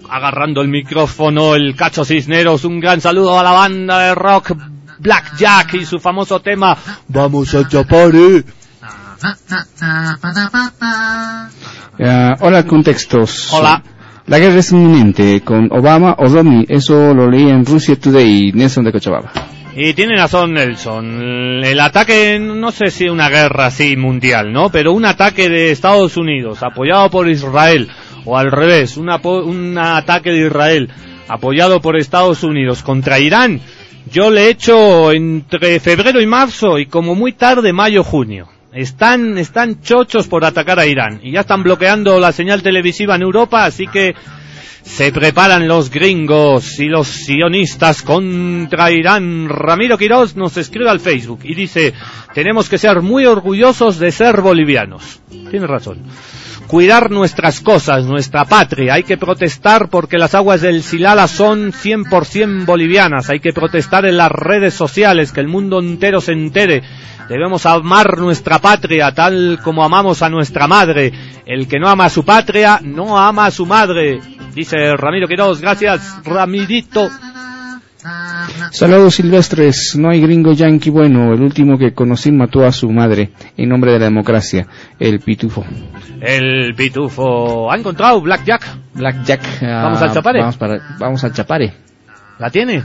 agarrando 0.08 0.60
el 0.60 0.68
micrófono, 0.68 1.54
el 1.54 1.74
Cacho 1.74 2.04
Cisneros. 2.04 2.64
Un 2.64 2.80
gran 2.80 3.00
saludo 3.00 3.38
a 3.38 3.42
la 3.42 3.52
banda 3.52 3.98
de 4.00 4.14
rock 4.14 4.52
Black 4.98 5.36
Jack 5.36 5.74
y 5.74 5.84
su 5.84 5.98
famoso 5.98 6.40
tema 6.40 6.76
Vamos 7.08 7.54
a 7.54 7.66
chapare. 7.66 8.44
hola, 12.40 12.64
contextos. 12.64 13.52
Hola. 13.52 13.82
La 14.26 14.38
guerra 14.38 14.60
es 14.60 14.70
inminente 14.70 15.40
con 15.40 15.68
Obama 15.72 16.14
o 16.18 16.26
Romney. 16.28 16.64
Eso 16.68 17.12
lo 17.12 17.28
leí 17.28 17.48
en 17.48 17.64
Rusia 17.64 17.98
Today, 17.98 18.52
Nelson 18.52 18.84
de 18.84 18.92
Cochabamba. 18.92 19.32
Y 19.74 19.94
tiene 19.94 20.16
razón 20.16 20.52
Nelson. 20.52 21.64
El 21.64 21.80
ataque, 21.80 22.38
no 22.38 22.70
sé 22.72 22.90
si 22.90 23.08
una 23.08 23.30
guerra 23.30 23.66
así 23.66 23.96
mundial, 23.96 24.52
¿no? 24.52 24.70
Pero 24.70 24.92
un 24.92 25.06
ataque 25.06 25.48
de 25.48 25.70
Estados 25.70 26.18
Unidos 26.18 26.62
apoyado 26.62 27.08
por 27.08 27.28
Israel 27.28 27.88
o 28.24 28.36
al 28.36 28.52
revés, 28.52 28.98
un, 28.98 29.08
ataque 29.78 30.30
de 30.30 30.46
Israel 30.46 30.90
apoyado 31.26 31.80
por 31.80 31.96
Estados 31.96 32.42
Unidos 32.42 32.82
contra 32.82 33.18
Irán, 33.18 33.60
yo 34.10 34.30
le 34.30 34.44
he 34.44 34.50
hecho 34.50 35.10
entre 35.10 35.80
febrero 35.80 36.20
y 36.20 36.26
marzo 36.26 36.78
y 36.78 36.86
como 36.86 37.14
muy 37.14 37.32
tarde 37.32 37.72
mayo-junio. 37.72 38.48
Están, 38.72 39.38
están 39.38 39.82
chochos 39.82 40.28
por 40.28 40.44
atacar 40.44 40.78
a 40.78 40.86
Irán 40.86 41.20
y 41.22 41.32
ya 41.32 41.40
están 41.40 41.62
bloqueando 41.62 42.18
la 42.20 42.32
señal 42.32 42.62
televisiva 42.62 43.16
en 43.16 43.22
Europa, 43.22 43.64
así 43.64 43.86
que 43.86 44.14
se 44.82 45.12
preparan 45.12 45.68
los 45.68 45.90
gringos 45.90 46.78
y 46.78 46.86
los 46.86 47.08
sionistas 47.08 48.02
contra 48.02 48.90
Irán. 48.90 49.48
Ramiro 49.48 49.96
Quiroz 49.96 50.36
nos 50.36 50.56
escribe 50.56 50.90
al 50.90 51.00
Facebook 51.00 51.40
y 51.44 51.54
dice, 51.54 51.94
tenemos 52.34 52.68
que 52.68 52.78
ser 52.78 53.00
muy 53.02 53.26
orgullosos 53.26 53.98
de 53.98 54.12
ser 54.12 54.40
bolivianos. 54.40 55.20
Tiene 55.50 55.66
razón 55.66 55.98
cuidar 56.72 57.10
nuestras 57.10 57.60
cosas, 57.60 58.06
nuestra 58.06 58.46
patria. 58.46 58.94
Hay 58.94 59.02
que 59.02 59.18
protestar 59.18 59.90
porque 59.90 60.16
las 60.16 60.34
aguas 60.34 60.62
del 60.62 60.82
Silala 60.82 61.28
son 61.28 61.70
100% 61.70 62.64
bolivianas. 62.64 63.28
Hay 63.28 63.40
que 63.40 63.52
protestar 63.52 64.06
en 64.06 64.16
las 64.16 64.32
redes 64.32 64.72
sociales, 64.72 65.32
que 65.32 65.40
el 65.40 65.48
mundo 65.48 65.80
entero 65.80 66.22
se 66.22 66.32
entere. 66.32 66.82
Debemos 67.32 67.64
amar 67.64 68.18
nuestra 68.18 68.58
patria 68.58 69.10
tal 69.14 69.58
como 69.64 69.82
amamos 69.82 70.20
a 70.20 70.28
nuestra 70.28 70.68
madre. 70.68 71.10
El 71.46 71.66
que 71.66 71.78
no 71.78 71.88
ama 71.88 72.04
a 72.04 72.10
su 72.10 72.26
patria 72.26 72.78
no 72.82 73.18
ama 73.18 73.46
a 73.46 73.50
su 73.50 73.64
madre. 73.64 74.20
Dice 74.54 74.94
Ramiro 74.98 75.26
Quiroz. 75.26 75.62
Gracias, 75.62 76.18
Ramirito. 76.26 77.08
Saludos 78.70 79.14
silvestres, 79.14 79.96
no 79.96 80.10
hay 80.10 80.20
gringo 80.20 80.52
yanqui 80.52 80.90
bueno, 80.90 81.32
el 81.32 81.40
último 81.40 81.78
que 81.78 81.94
conocí 81.94 82.30
mató 82.30 82.66
a 82.66 82.72
su 82.72 82.90
madre 82.90 83.30
en 83.56 83.68
nombre 83.70 83.92
de 83.92 83.98
la 83.98 84.06
democracia, 84.06 84.66
el 84.98 85.20
pitufo. 85.20 85.64
El 86.20 86.74
pitufo, 86.74 87.72
¿ha 87.72 87.76
encontrado 87.76 88.20
Black 88.20 88.44
Jack? 88.44 88.76
Black 88.92 89.24
Jack. 89.24 89.40
vamos 89.62 90.02
al 90.02 90.10
ah, 90.10 90.12
Chapare. 90.12 90.40
Vamos, 90.40 90.56
para, 90.58 90.96
vamos 90.98 91.24
al 91.24 91.32
Chapare. 91.32 91.72
¿La 92.38 92.50
tiene? 92.50 92.82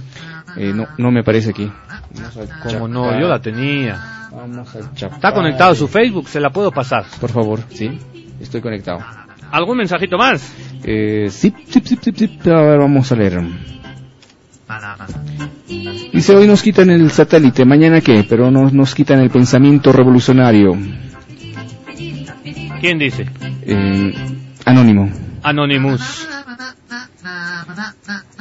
Eh, 0.56 0.72
no, 0.74 0.88
no 0.98 1.12
me 1.12 1.24
parece 1.24 1.50
aquí. 1.50 1.70
Como 2.64 2.88
no, 2.88 3.20
yo 3.20 3.28
la 3.28 3.40
tenía. 3.42 4.30
Vamos 4.32 4.70
Chapare. 4.96 5.16
Está 5.16 5.34
conectado 5.34 5.72
a 5.72 5.76
su 5.76 5.88
Facebook, 5.88 6.28
se 6.28 6.40
la 6.40 6.50
puedo 6.50 6.72
pasar. 6.72 7.06
Por 7.20 7.32
favor, 7.32 7.62
sí, 7.70 7.98
estoy 8.40 8.62
conectado. 8.62 9.00
¿Algún 9.52 9.78
mensajito 9.78 10.18
más? 10.18 10.54
Eh, 10.84 11.28
sí, 11.30 11.54
sí, 11.68 11.82
sí, 11.84 11.98
sí, 12.02 12.12
sí, 12.16 12.50
a 12.50 12.62
ver, 12.62 12.80
vamos 12.80 13.12
a 13.12 13.16
leer. 13.16 13.42
Dice, 16.12 16.36
hoy 16.36 16.48
nos 16.48 16.62
quitan 16.62 16.90
el 16.90 17.10
satélite, 17.12 17.64
mañana 17.64 18.02
qué, 18.02 18.26
pero 18.28 18.52
nos, 18.52 18.74
nos 18.74 18.94
quitan 18.94 19.20
el 19.20 19.30
pensamiento 19.30 19.92
revolucionario. 19.92 20.78
¿Quién 22.82 23.00
dice? 23.00 23.26
Eh, 23.64 24.14
anónimo. 24.66 25.10
Anonymous. 25.44 26.28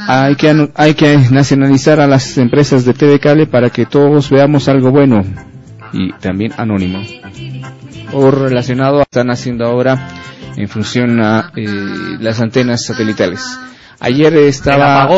Hay 0.09 0.37
que, 0.37 0.71
hay 0.75 0.95
que 0.95 1.19
nacionalizar 1.31 2.01
a 2.01 2.07
las 2.07 2.39
empresas 2.39 2.85
de 2.85 2.95
TV 2.95 3.19
cable 3.19 3.47
para 3.47 3.71
que 3.71 3.87
todos 3.87 4.31
veamos 4.31 4.69
algo 4.69 4.91
bueno. 4.91 5.25
Y 5.93 6.13
también 6.15 6.53
anónimo. 6.57 7.03
O 8.13 8.31
relacionado, 8.31 9.01
están 9.01 9.31
haciendo 9.31 9.67
ahora 9.67 10.09
en 10.57 10.69
función 10.69 11.21
a 11.23 11.51
eh, 11.57 11.65
las 12.21 12.41
antenas 12.41 12.85
satelitales. 12.85 13.59
Ayer 14.01 14.37
estaba... 14.37 15.09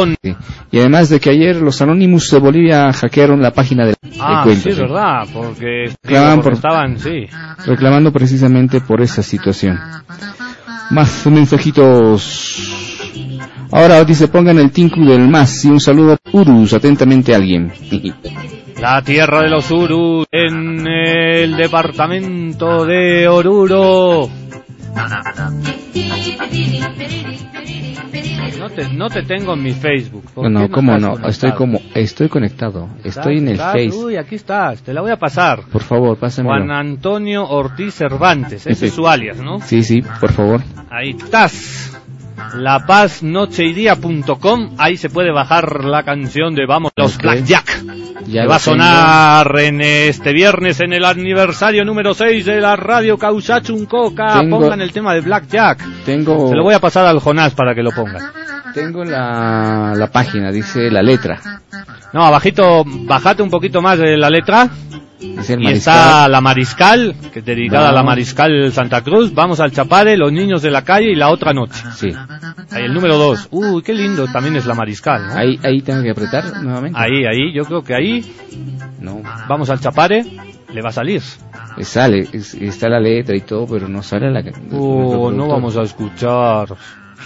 Y 0.70 0.78
además 0.78 1.08
de 1.08 1.20
que 1.20 1.30
ayer 1.30 1.56
los 1.56 1.80
Anonymous 1.82 2.30
de 2.30 2.38
Bolivia 2.38 2.92
hackearon 2.92 3.40
la 3.40 3.50
página 3.52 3.86
del, 3.86 3.96
ah, 4.20 4.44
sí, 4.46 4.68
es 4.68 4.78
verdad, 4.78 5.26
porque, 5.32 5.84
estaban, 5.84 6.98
sí. 6.98 7.26
reclamando 7.66 8.12
precisamente 8.12 8.80
por 8.80 9.00
esa 9.00 9.22
situación. 9.22 9.78
Más 10.90 11.26
mensajitos. 11.26 12.97
Ahora 13.70 14.04
dice 14.04 14.28
pongan 14.28 14.58
el 14.58 14.70
tinku 14.70 15.04
del 15.04 15.28
más 15.28 15.64
y 15.64 15.68
un 15.68 15.80
saludo 15.80 16.14
a 16.14 16.18
Urus, 16.32 16.72
atentamente 16.72 17.34
alguien. 17.34 17.72
La 18.80 19.02
tierra 19.02 19.42
de 19.42 19.50
los 19.50 19.68
Urus 19.72 20.26
en 20.30 20.86
el 20.86 21.56
departamento 21.56 22.84
de 22.86 23.26
Oruro. 23.26 24.30
No 28.58 28.70
te, 28.70 28.88
no 28.92 29.08
te 29.08 29.22
tengo 29.22 29.54
en 29.54 29.62
mi 29.64 29.72
Facebook. 29.72 30.24
No, 30.36 30.70
¿cómo 30.70 30.96
no? 30.96 31.18
Estoy 31.26 31.52
como, 31.52 31.80
estoy 31.94 32.28
conectado. 32.28 32.88
Estoy 33.02 33.38
en 33.38 33.48
el 33.48 33.58
Facebook. 33.58 34.06
Uy, 34.06 34.16
aquí 34.16 34.36
estás. 34.36 34.82
Te 34.82 34.92
la 34.92 35.00
voy 35.00 35.10
a 35.10 35.16
pasar. 35.16 35.62
Por 35.72 35.82
favor, 35.82 36.16
pásame. 36.16 36.48
Juan 36.48 36.70
Antonio 36.70 37.48
Ortiz 37.48 37.94
Cervantes. 37.94 38.64
Ese 38.66 38.86
es 38.86 38.92
su 38.92 39.08
alias, 39.08 39.38
¿no? 39.38 39.60
Sí, 39.60 39.82
sí, 39.82 40.02
por 40.20 40.32
favor. 40.32 40.60
Ahí 40.90 41.10
estás. 41.10 41.88
lapaznocheidía.com 42.55 44.74
ahí 44.78 44.96
se 44.96 45.11
puede 45.11 45.32
bajar 45.32 45.84
la 45.84 46.03
canción 46.03 46.55
de 46.55 46.66
Vamos 46.66 46.92
los 46.96 47.18
Blackjack. 47.18 47.84
Ya 48.26 48.46
va 48.46 48.57
a 48.57 48.59
sonar 48.59 49.59
en 49.59 49.80
este 49.80 50.32
viernes 50.32 50.80
en 50.80 50.92
el 50.92 51.05
aniversario 51.05 51.84
número 51.84 52.14
6 52.14 52.44
de 52.44 52.61
la 52.61 52.76
radio 52.76 53.16
Causachuncoca. 53.16 54.42
Pongan 54.49 54.80
el 54.80 54.92
tema 54.92 55.14
de 55.14 55.20
Blackjack. 55.20 56.05
Tengo... 56.05 56.49
Se 56.49 56.57
lo 56.57 56.62
voy 56.62 56.74
a 56.74 56.80
pasar 56.80 57.07
al 57.07 57.20
Jonás 57.20 57.55
para 57.55 57.74
que 57.74 57.82
lo 57.82 57.92
ponga. 57.92 58.32
Tengo 58.78 59.04
la, 59.04 59.94
la 59.96 60.06
página, 60.10 60.50
dice 60.50 60.90
la 60.90 61.02
letra. 61.02 61.40
No, 62.12 62.24
abajito, 62.24 62.84
bajate 62.84 63.42
un 63.42 63.50
poquito 63.50 63.82
más 63.82 63.98
de 63.98 64.16
la 64.16 64.30
letra. 64.30 64.68
Y 65.20 65.70
está 65.70 66.28
la 66.28 66.40
Mariscal, 66.40 67.14
que 67.32 67.40
es 67.40 67.44
dedicada 67.44 67.88
a 67.88 67.92
la 67.92 68.04
Mariscal 68.04 68.70
Santa 68.72 69.02
Cruz. 69.02 69.34
Vamos 69.34 69.58
al 69.58 69.72
Chapare, 69.72 70.16
Los 70.16 70.32
Niños 70.32 70.62
de 70.62 70.70
la 70.70 70.82
Calle 70.82 71.10
y 71.10 71.16
La 71.16 71.30
Otra 71.30 71.52
Noche. 71.52 71.82
Sí. 71.94 72.14
Ahí 72.70 72.84
el 72.84 72.94
número 72.94 73.18
2. 73.18 73.48
Uy, 73.50 73.82
qué 73.82 73.94
lindo 73.94 74.26
también 74.28 74.54
es 74.56 74.66
la 74.66 74.74
Mariscal. 74.74 75.28
Ahí, 75.36 75.58
ahí 75.64 75.82
tengo 75.82 76.02
que 76.02 76.10
apretar 76.10 76.62
nuevamente. 76.62 76.98
Ahí, 77.00 77.24
ahí, 77.24 77.52
yo 77.52 77.64
creo 77.64 77.82
que 77.82 77.94
ahí. 77.94 78.32
No. 79.00 79.20
Vamos 79.48 79.70
al 79.70 79.80
Chapare, 79.80 80.24
le 80.72 80.82
va 80.82 80.90
a 80.90 80.92
salir. 80.92 81.22
Sale, 81.80 82.28
está 82.32 82.88
la 82.88 83.00
letra 83.00 83.36
y 83.36 83.40
todo, 83.40 83.66
pero 83.66 83.88
no 83.88 84.02
sale 84.02 84.30
la. 84.30 84.42
Oh, 84.72 85.30
no 85.30 85.48
vamos 85.48 85.76
a 85.76 85.82
escuchar. 85.82 86.68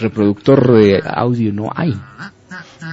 Reproductor 0.01 0.73
de 0.73 1.03
audio 1.05 1.53
no 1.53 1.71
hay. 1.75 1.95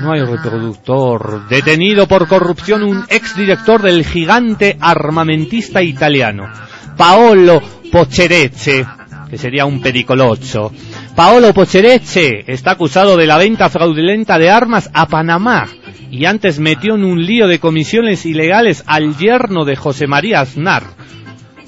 No 0.02 0.14
hay 0.14 0.22
reproductor. 0.24 1.48
Detenido 1.50 2.08
por 2.08 2.28
corrupción 2.28 2.84
un 2.84 3.04
exdirector 3.10 3.82
del 3.82 4.06
gigante 4.06 4.78
armamentista 4.80 5.82
italiano, 5.82 6.48
Paolo 6.96 7.62
Pocherecce, 7.92 8.86
que 9.30 9.38
sería 9.38 9.66
un 9.66 9.82
pericolozzo. 9.82 10.72
Paolo 11.16 11.54
Pocherecce 11.54 12.44
está 12.48 12.72
acusado 12.72 13.18
de 13.18 13.28
la 13.28 13.38
venta 13.38 13.70
fraudulenta 13.70 14.38
de 14.38 14.50
armas 14.50 14.90
a 14.94 15.08
Panamá 15.08 15.68
y 16.12 16.26
antes 16.26 16.60
metió 16.60 16.96
en 16.96 17.04
un 17.04 17.26
lío 17.26 17.48
de 17.48 17.60
comisiones 17.60 18.26
ilegales 18.26 18.84
al 18.88 19.18
yerno 19.18 19.66
de 19.66 19.76
José 19.76 20.08
María 20.08 20.42
Aznar. 20.42 20.84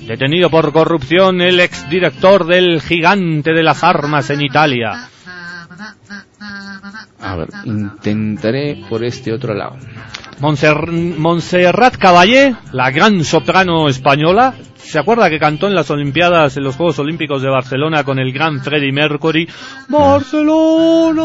Detenido 0.08 0.50
por 0.50 0.72
corrupción 0.72 1.42
el 1.42 1.60
exdirector 1.60 2.46
del 2.46 2.82
gigante 2.82 3.54
de 3.54 3.64
las 3.64 3.84
armas 3.84 4.30
en 4.30 4.42
Italia. 4.42 5.10
A 7.20 7.36
ver, 7.36 7.50
intentaré 7.66 8.84
por 8.90 9.04
este 9.04 9.32
otro 9.32 9.54
lado. 9.54 9.78
Montserrat 10.40 11.98
Caballé, 11.98 12.56
la 12.74 12.90
gran 12.90 13.24
soprano 13.24 13.88
española, 13.90 14.56
¿se 14.78 14.98
acuerda 14.98 15.30
que 15.30 15.38
cantó 15.40 15.68
en 15.68 15.76
las 15.76 15.92
Olimpiadas, 15.92 16.58
en 16.58 16.64
los 16.64 16.76
Juegos 16.76 16.98
Olímpicos 17.00 17.44
de 17.44 17.50
Barcelona 17.50 18.04
con 18.04 18.18
el 18.18 18.34
gran 18.34 18.60
Freddie 18.62 18.92
Mercury? 18.92 19.48
Barcelona. 19.88 21.22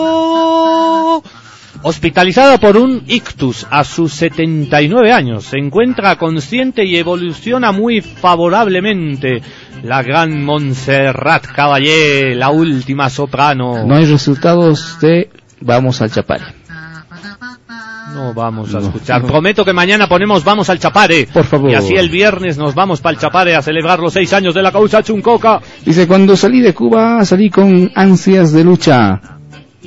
Hospitalizada 1.83 2.59
por 2.59 2.77
un 2.77 3.05
ictus 3.07 3.67
a 3.71 3.85
sus 3.85 4.13
79 4.13 5.13
años, 5.13 5.45
se 5.45 5.59
encuentra 5.59 6.17
consciente 6.17 6.85
y 6.85 6.97
evoluciona 6.97 7.73
muy 7.73 8.01
favorablemente. 8.01 9.43
La 9.83 10.03
gran 10.03 10.43
Montserrat 10.45 11.47
Caballé, 11.47 12.35
la 12.35 12.51
última 12.51 13.09
soprano. 13.09 13.87
No 13.87 13.95
hay 13.95 14.07
resultados 14.07 14.99
de 15.01 15.31
Vamos 15.61 16.01
al 16.03 16.11
Chapare. 16.11 16.45
No 18.15 18.33
vamos 18.33 18.75
a 18.75 18.79
escuchar. 18.79 19.23
Prometo 19.25 19.65
que 19.65 19.73
mañana 19.73 20.07
ponemos 20.07 20.45
Vamos 20.45 20.71
al 20.71 20.79
Chapare. 20.79 21.29
Por 21.33 21.45
favor. 21.45 21.71
Y 21.71 21.75
así 21.75 21.95
el 21.95 22.09
viernes 22.09 22.57
nos 22.57 22.75
vamos 22.75 23.01
para 23.01 23.15
el 23.15 23.21
Chapare 23.21 23.55
a 23.55 23.63
celebrar 23.63 23.99
los 23.99 24.13
seis 24.13 24.33
años 24.33 24.55
de 24.55 24.63
la 24.63 24.73
causa 24.73 25.03
Chuncoca. 25.03 25.61
Dice, 25.85 26.07
cuando 26.07 26.37
salí 26.37 26.61
de 26.61 26.73
Cuba 26.73 27.25
salí 27.25 27.51
con 27.51 27.91
ansias 27.95 28.53
de 28.53 28.65
lucha 28.65 29.21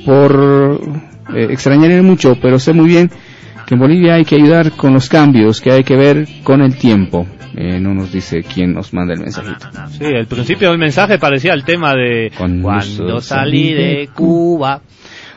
por 0.04 0.80
eh, 1.34 1.48
extrañaré 1.50 2.02
mucho, 2.02 2.36
pero 2.40 2.58
sé 2.58 2.72
muy 2.72 2.88
bien 2.88 3.10
que 3.66 3.74
en 3.74 3.80
Bolivia 3.80 4.14
hay 4.14 4.24
que 4.24 4.36
ayudar 4.36 4.72
con 4.72 4.92
los 4.94 5.08
cambios, 5.08 5.60
que 5.60 5.72
hay 5.72 5.84
que 5.84 5.96
ver 5.96 6.26
con 6.42 6.60
el 6.60 6.76
tiempo. 6.76 7.26
Eh, 7.56 7.80
no 7.80 7.94
nos 7.94 8.12
dice 8.12 8.42
quién 8.42 8.72
nos 8.72 8.92
manda 8.92 9.14
el 9.14 9.20
mensajito. 9.20 9.66
Sí, 9.90 10.04
el 10.04 10.26
principio 10.26 10.70
del 10.70 10.78
mensaje 10.78 11.18
parecía 11.18 11.52
el 11.52 11.64
tema 11.64 11.94
de 11.94 12.30
cuando 12.36 13.20
salí 13.20 13.72
de 13.72 14.08
Cuba. 14.14 14.80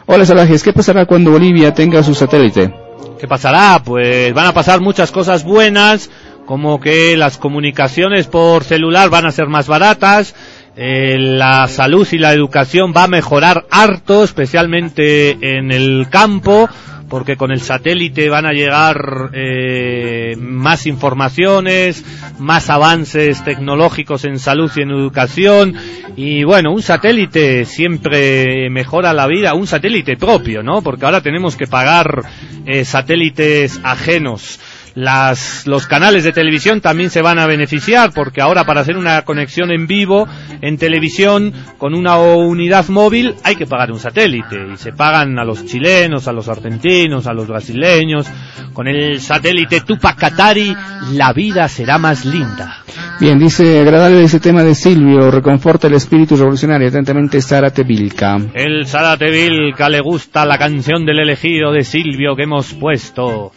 Hola 0.05 0.25
Salajes, 0.25 0.63
¿qué 0.63 0.73
pasará 0.73 1.05
cuando 1.05 1.31
Bolivia 1.31 1.73
tenga 1.73 2.03
su 2.03 2.13
satélite? 2.13 2.73
¿Qué 3.17 3.25
pasará? 3.25 3.81
Pues 3.83 4.33
van 4.33 4.47
a 4.47 4.53
pasar 4.53 4.81
muchas 4.81 5.11
cosas 5.11 5.45
buenas, 5.45 6.09
como 6.45 6.81
que 6.81 7.15
las 7.15 7.37
comunicaciones 7.37 8.27
por 8.27 8.65
celular 8.65 9.09
van 9.09 9.25
a 9.25 9.31
ser 9.31 9.47
más 9.47 9.67
baratas, 9.67 10.35
eh, 10.75 11.15
la 11.17 11.69
salud 11.69 12.05
y 12.11 12.17
la 12.17 12.33
educación 12.33 12.93
va 12.95 13.05
a 13.05 13.07
mejorar 13.07 13.65
harto, 13.71 14.25
especialmente 14.25 15.37
en 15.57 15.71
el 15.71 16.07
campo, 16.09 16.67
porque 17.13 17.37
con 17.37 17.51
el 17.51 17.61
satélite 17.61 18.27
van 18.27 18.47
a 18.47 18.53
llegar 18.53 19.29
eh, 19.33 20.35
más 20.35 20.87
informaciones, 20.87 22.03
más 22.39 22.71
avances 22.71 23.43
tecnológicos 23.43 24.25
en 24.25 24.39
salud 24.39 24.71
y 24.75 24.81
en 24.81 24.89
educación. 24.89 25.75
Y 26.15 26.43
bueno, 26.43 26.73
un 26.73 26.81
satélite 26.81 27.65
siempre 27.65 28.67
mejora 28.71 29.13
la 29.13 29.27
vida, 29.27 29.53
un 29.53 29.67
satélite 29.67 30.17
propio, 30.17 30.63
¿no? 30.63 30.81
Porque 30.81 31.05
ahora 31.05 31.21
tenemos 31.21 31.55
que 31.55 31.67
pagar 31.67 32.23
eh, 32.65 32.83
satélites 32.83 33.79
ajenos 33.83 34.59
las, 34.95 35.65
los 35.65 35.87
canales 35.87 36.23
de 36.23 36.31
televisión 36.31 36.81
también 36.81 37.09
se 37.09 37.21
van 37.21 37.39
a 37.39 37.47
beneficiar 37.47 38.11
porque 38.13 38.41
ahora 38.41 38.63
para 38.63 38.81
hacer 38.81 38.97
una 38.97 39.21
conexión 39.23 39.71
en 39.71 39.87
vivo 39.87 40.27
en 40.61 40.77
televisión 40.77 41.53
con 41.77 41.93
una 41.93 42.17
unidad 42.17 42.87
móvil 42.89 43.35
hay 43.43 43.55
que 43.55 43.65
pagar 43.65 43.91
un 43.91 43.99
satélite 43.99 44.55
y 44.73 44.77
se 44.77 44.93
pagan 44.93 45.37
a 45.39 45.43
los 45.43 45.65
chilenos, 45.65 46.27
a 46.27 46.31
los 46.31 46.47
argentinos, 46.47 47.27
a 47.27 47.33
los 47.33 47.47
brasileños. 47.47 48.27
Con 48.73 48.87
el 48.87 49.19
satélite 49.19 49.81
Tupac 49.81 50.17
Katari 50.17 50.75
la 51.13 51.33
vida 51.33 51.67
será 51.67 51.97
más 51.97 52.25
linda. 52.25 52.83
Bien, 53.19 53.39
dice 53.39 53.79
agradable 53.79 54.23
ese 54.23 54.39
tema 54.39 54.63
de 54.63 54.75
Silvio, 54.75 55.31
reconforta 55.31 55.87
el 55.87 55.93
espíritu 55.93 56.35
revolucionario. 56.35 56.87
Atentamente 56.87 57.41
Zárate 57.41 57.83
Vilca. 57.83 58.37
El 58.53 58.85
Zárate 58.85 59.29
Vilca 59.31 59.89
le 59.89 60.01
gusta 60.01 60.45
la 60.45 60.57
canción 60.57 61.05
del 61.05 61.19
elegido 61.19 61.71
de 61.71 61.83
Silvio 61.83 62.35
que 62.35 62.43
hemos 62.43 62.73
puesto. 62.73 63.51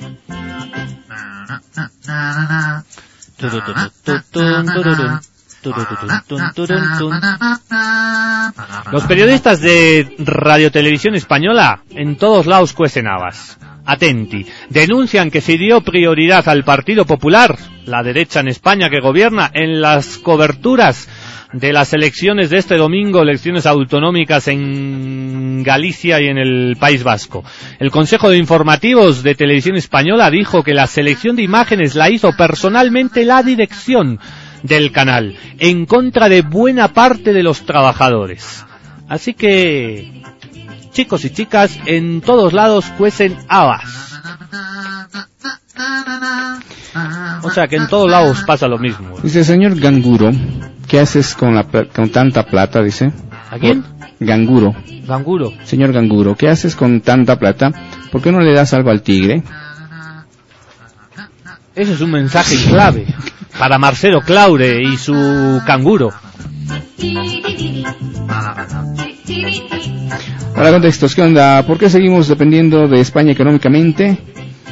Los 8.92 9.04
periodistas 9.04 9.60
de 9.60 10.14
Radio 10.18 10.70
Televisión 10.70 11.14
Española 11.14 11.82
en 11.90 12.16
todos 12.16 12.46
lados 12.46 12.72
cuecen 12.72 13.06
habas. 13.08 13.58
Atenti. 13.84 14.44
Denuncian 14.68 15.30
que 15.30 15.40
se 15.40 15.56
dio 15.56 15.80
prioridad 15.80 16.48
al 16.48 16.64
Partido 16.64 17.04
Popular, 17.04 17.56
la 17.84 18.02
derecha 18.02 18.40
en 18.40 18.48
España 18.48 18.90
que 18.90 19.00
gobierna, 19.00 19.50
en 19.54 19.80
las 19.80 20.18
coberturas 20.18 21.08
de 21.58 21.72
las 21.72 21.94
elecciones 21.94 22.50
de 22.50 22.58
este 22.58 22.76
domingo, 22.76 23.22
elecciones 23.22 23.64
autonómicas 23.64 24.46
en 24.48 25.62
Galicia 25.62 26.20
y 26.20 26.26
en 26.26 26.36
el 26.36 26.76
País 26.78 27.02
Vasco. 27.02 27.44
El 27.78 27.90
Consejo 27.90 28.28
de 28.28 28.36
Informativos 28.36 29.22
de 29.22 29.34
Televisión 29.34 29.76
Española 29.76 30.30
dijo 30.30 30.62
que 30.62 30.74
la 30.74 30.86
selección 30.86 31.34
de 31.34 31.42
imágenes 31.42 31.94
la 31.94 32.10
hizo 32.10 32.32
personalmente 32.36 33.24
la 33.24 33.42
dirección 33.42 34.20
del 34.62 34.92
canal, 34.92 35.36
en 35.58 35.86
contra 35.86 36.28
de 36.28 36.42
buena 36.42 36.88
parte 36.88 37.32
de 37.32 37.42
los 37.42 37.64
trabajadores. 37.64 38.64
Así 39.08 39.32
que, 39.32 40.22
chicos 40.90 41.24
y 41.24 41.30
chicas, 41.30 41.78
en 41.86 42.20
todos 42.20 42.52
lados 42.52 42.84
cuecen 42.98 43.36
habas. 43.48 44.20
O 47.42 47.50
sea 47.50 47.66
que 47.66 47.76
en 47.76 47.88
todos 47.88 48.10
lados 48.10 48.42
pasa 48.46 48.68
lo 48.68 48.78
mismo. 48.78 49.18
Dice, 49.22 49.44
señor 49.44 49.78
Ganguro, 49.78 50.32
¿qué 50.88 51.00
haces 51.00 51.34
con, 51.34 51.54
la, 51.54 51.64
con 51.64 52.10
tanta 52.10 52.44
plata? 52.44 52.82
Dice. 52.82 53.12
¿A 53.50 53.58
quién? 53.58 53.84
Ganguro. 54.20 54.74
Ganguro. 55.06 55.52
Señor 55.64 55.92
Ganguro, 55.92 56.34
¿qué 56.34 56.48
haces 56.48 56.74
con 56.74 57.00
tanta 57.00 57.38
plata? 57.38 57.70
¿Por 58.10 58.22
qué 58.22 58.32
no 58.32 58.40
le 58.40 58.52
das 58.52 58.72
algo 58.74 58.90
al 58.90 59.02
tigre? 59.02 59.42
Ese 61.74 61.92
es 61.92 62.00
un 62.00 62.10
mensaje 62.10 62.56
clave 62.70 63.06
para 63.58 63.78
Marcelo 63.78 64.20
Claure 64.22 64.82
y 64.82 64.96
su 64.96 65.60
canguro. 65.66 66.10
Hola, 70.56 70.70
contextos, 70.72 71.14
¿qué 71.14 71.20
onda? 71.22 71.62
¿Por 71.66 71.78
qué 71.78 71.90
seguimos 71.90 72.28
dependiendo 72.28 72.88
de 72.88 73.00
España 73.00 73.32
económicamente? 73.32 74.18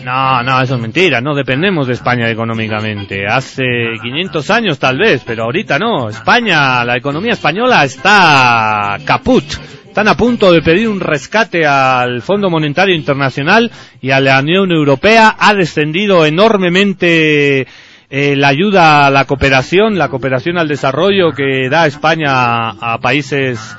No, 0.04 0.42
no, 0.42 0.60
eso 0.60 0.74
es 0.74 0.80
mentira, 0.82 1.22
no 1.22 1.34
dependemos 1.34 1.86
de 1.86 1.94
España 1.94 2.28
económicamente. 2.28 3.26
Hace 3.26 3.64
500 4.02 4.50
años 4.50 4.78
tal 4.78 4.98
vez, 4.98 5.22
pero 5.24 5.44
ahorita 5.44 5.78
no. 5.78 6.10
España, 6.10 6.84
la 6.84 6.98
economía 6.98 7.32
española 7.32 7.82
está 7.84 8.98
caput. 9.06 9.44
Están 9.86 10.08
a 10.08 10.14
punto 10.14 10.52
de 10.52 10.60
pedir 10.60 10.88
un 10.90 11.00
rescate 11.00 11.64
al 11.64 12.20
Fondo 12.20 12.50
Monetario 12.50 12.94
Internacional 12.94 13.70
y 14.02 14.10
a 14.10 14.20
la 14.20 14.40
Unión 14.40 14.72
Europea. 14.72 15.36
Ha 15.38 15.54
descendido 15.54 16.26
enormemente 16.26 17.66
eh, 18.10 18.36
la 18.36 18.48
ayuda 18.48 19.06
a 19.06 19.10
la 19.10 19.24
cooperación, 19.24 19.96
la 19.96 20.10
cooperación 20.10 20.58
al 20.58 20.68
desarrollo 20.68 21.32
que 21.32 21.70
da 21.70 21.86
España 21.86 22.70
a 22.70 22.98
países 23.00 23.74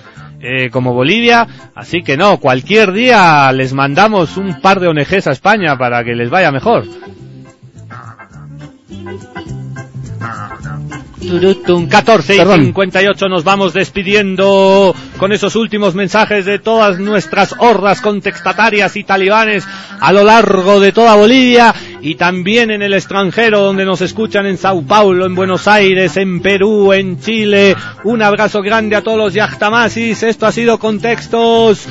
eh, 0.47 0.69
como 0.69 0.93
Bolivia, 0.93 1.47
así 1.73 2.03
que 2.03 2.17
no, 2.17 2.39
cualquier 2.39 2.91
día 2.91 3.51
les 3.51 3.73
mandamos 3.73 4.37
un 4.37 4.61
par 4.61 4.79
de 4.79 4.87
ONGs 4.87 5.25
a 5.25 5.31
España 5.31 5.75
para 5.75 6.03
que 6.03 6.13
les 6.13 6.29
vaya 6.29 6.51
mejor. 6.51 6.85
14 11.89 12.35
y 12.35 12.65
58 12.65 13.27
nos 13.27 13.43
vamos 13.43 13.73
despidiendo 13.73 14.93
con 15.17 15.31
esos 15.31 15.55
últimos 15.55 15.95
mensajes 15.95 16.45
de 16.45 16.59
todas 16.59 16.99
nuestras 16.99 17.55
hordas 17.57 18.01
contextatarias 18.01 18.95
y 18.95 19.03
talibanes 19.03 19.67
a 19.99 20.11
lo 20.11 20.23
largo 20.23 20.79
de 20.79 20.91
toda 20.91 21.15
Bolivia 21.15 21.73
y 22.05 22.13
también 22.13 22.69
en 22.69 22.83
el 22.83 22.93
extranjero 22.93 23.61
donde 23.61 23.83
nos 23.83 23.99
escuchan 23.99 24.45
en 24.45 24.59
Sao 24.59 24.83
Paulo, 24.83 25.25
en 25.25 25.33
Buenos 25.33 25.67
Aires, 25.67 26.15
en 26.17 26.39
Perú, 26.39 26.93
en 26.93 27.19
Chile. 27.19 27.75
Un 28.03 28.21
abrazo 28.21 28.61
grande 28.61 28.95
a 28.95 29.01
todos 29.01 29.17
los 29.17 29.33
yachtamasis. 29.33 30.21
Esto 30.21 30.45
ha 30.45 30.51
sido 30.51 30.77
Contextos. 30.77 31.87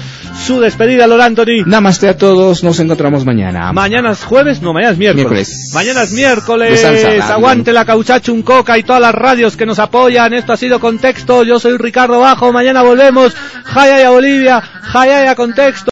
Su 0.46 0.60
despedida, 0.60 1.08
Lord 1.08 1.20
Anthony. 1.20 1.64
Namaste 1.66 2.08
a 2.08 2.16
todos. 2.16 2.62
Nos 2.62 2.78
encontramos 2.78 3.24
mañana. 3.24 3.72
Mañana 3.72 4.12
es 4.12 4.22
jueves, 4.22 4.62
no, 4.62 4.72
mañana 4.72 4.92
es 4.92 4.98
miércoles. 4.98 5.72
Mañana 5.74 6.02
es 6.02 6.12
miércoles. 6.12 6.84
Aguante 7.20 7.72
la 7.72 7.84
cauchacha, 7.84 8.30
un 8.30 8.42
coca 8.42 8.78
y 8.78 8.84
todas 8.84 9.02
las 9.02 9.14
radios 9.16 9.56
que 9.56 9.66
nos 9.66 9.80
apoyan. 9.80 10.32
Esto 10.32 10.52
ha 10.52 10.56
sido 10.56 10.78
Contexto. 10.78 11.42
Yo 11.42 11.58
soy 11.58 11.76
Ricardo 11.76 12.20
Bajo. 12.20 12.52
Mañana 12.52 12.82
volvemos. 12.82 13.34
Jaya 13.64 14.06
a 14.06 14.10
Bolivia. 14.10 14.60
Jaya 14.60 15.28
a 15.28 15.34
Contexto. 15.34 15.90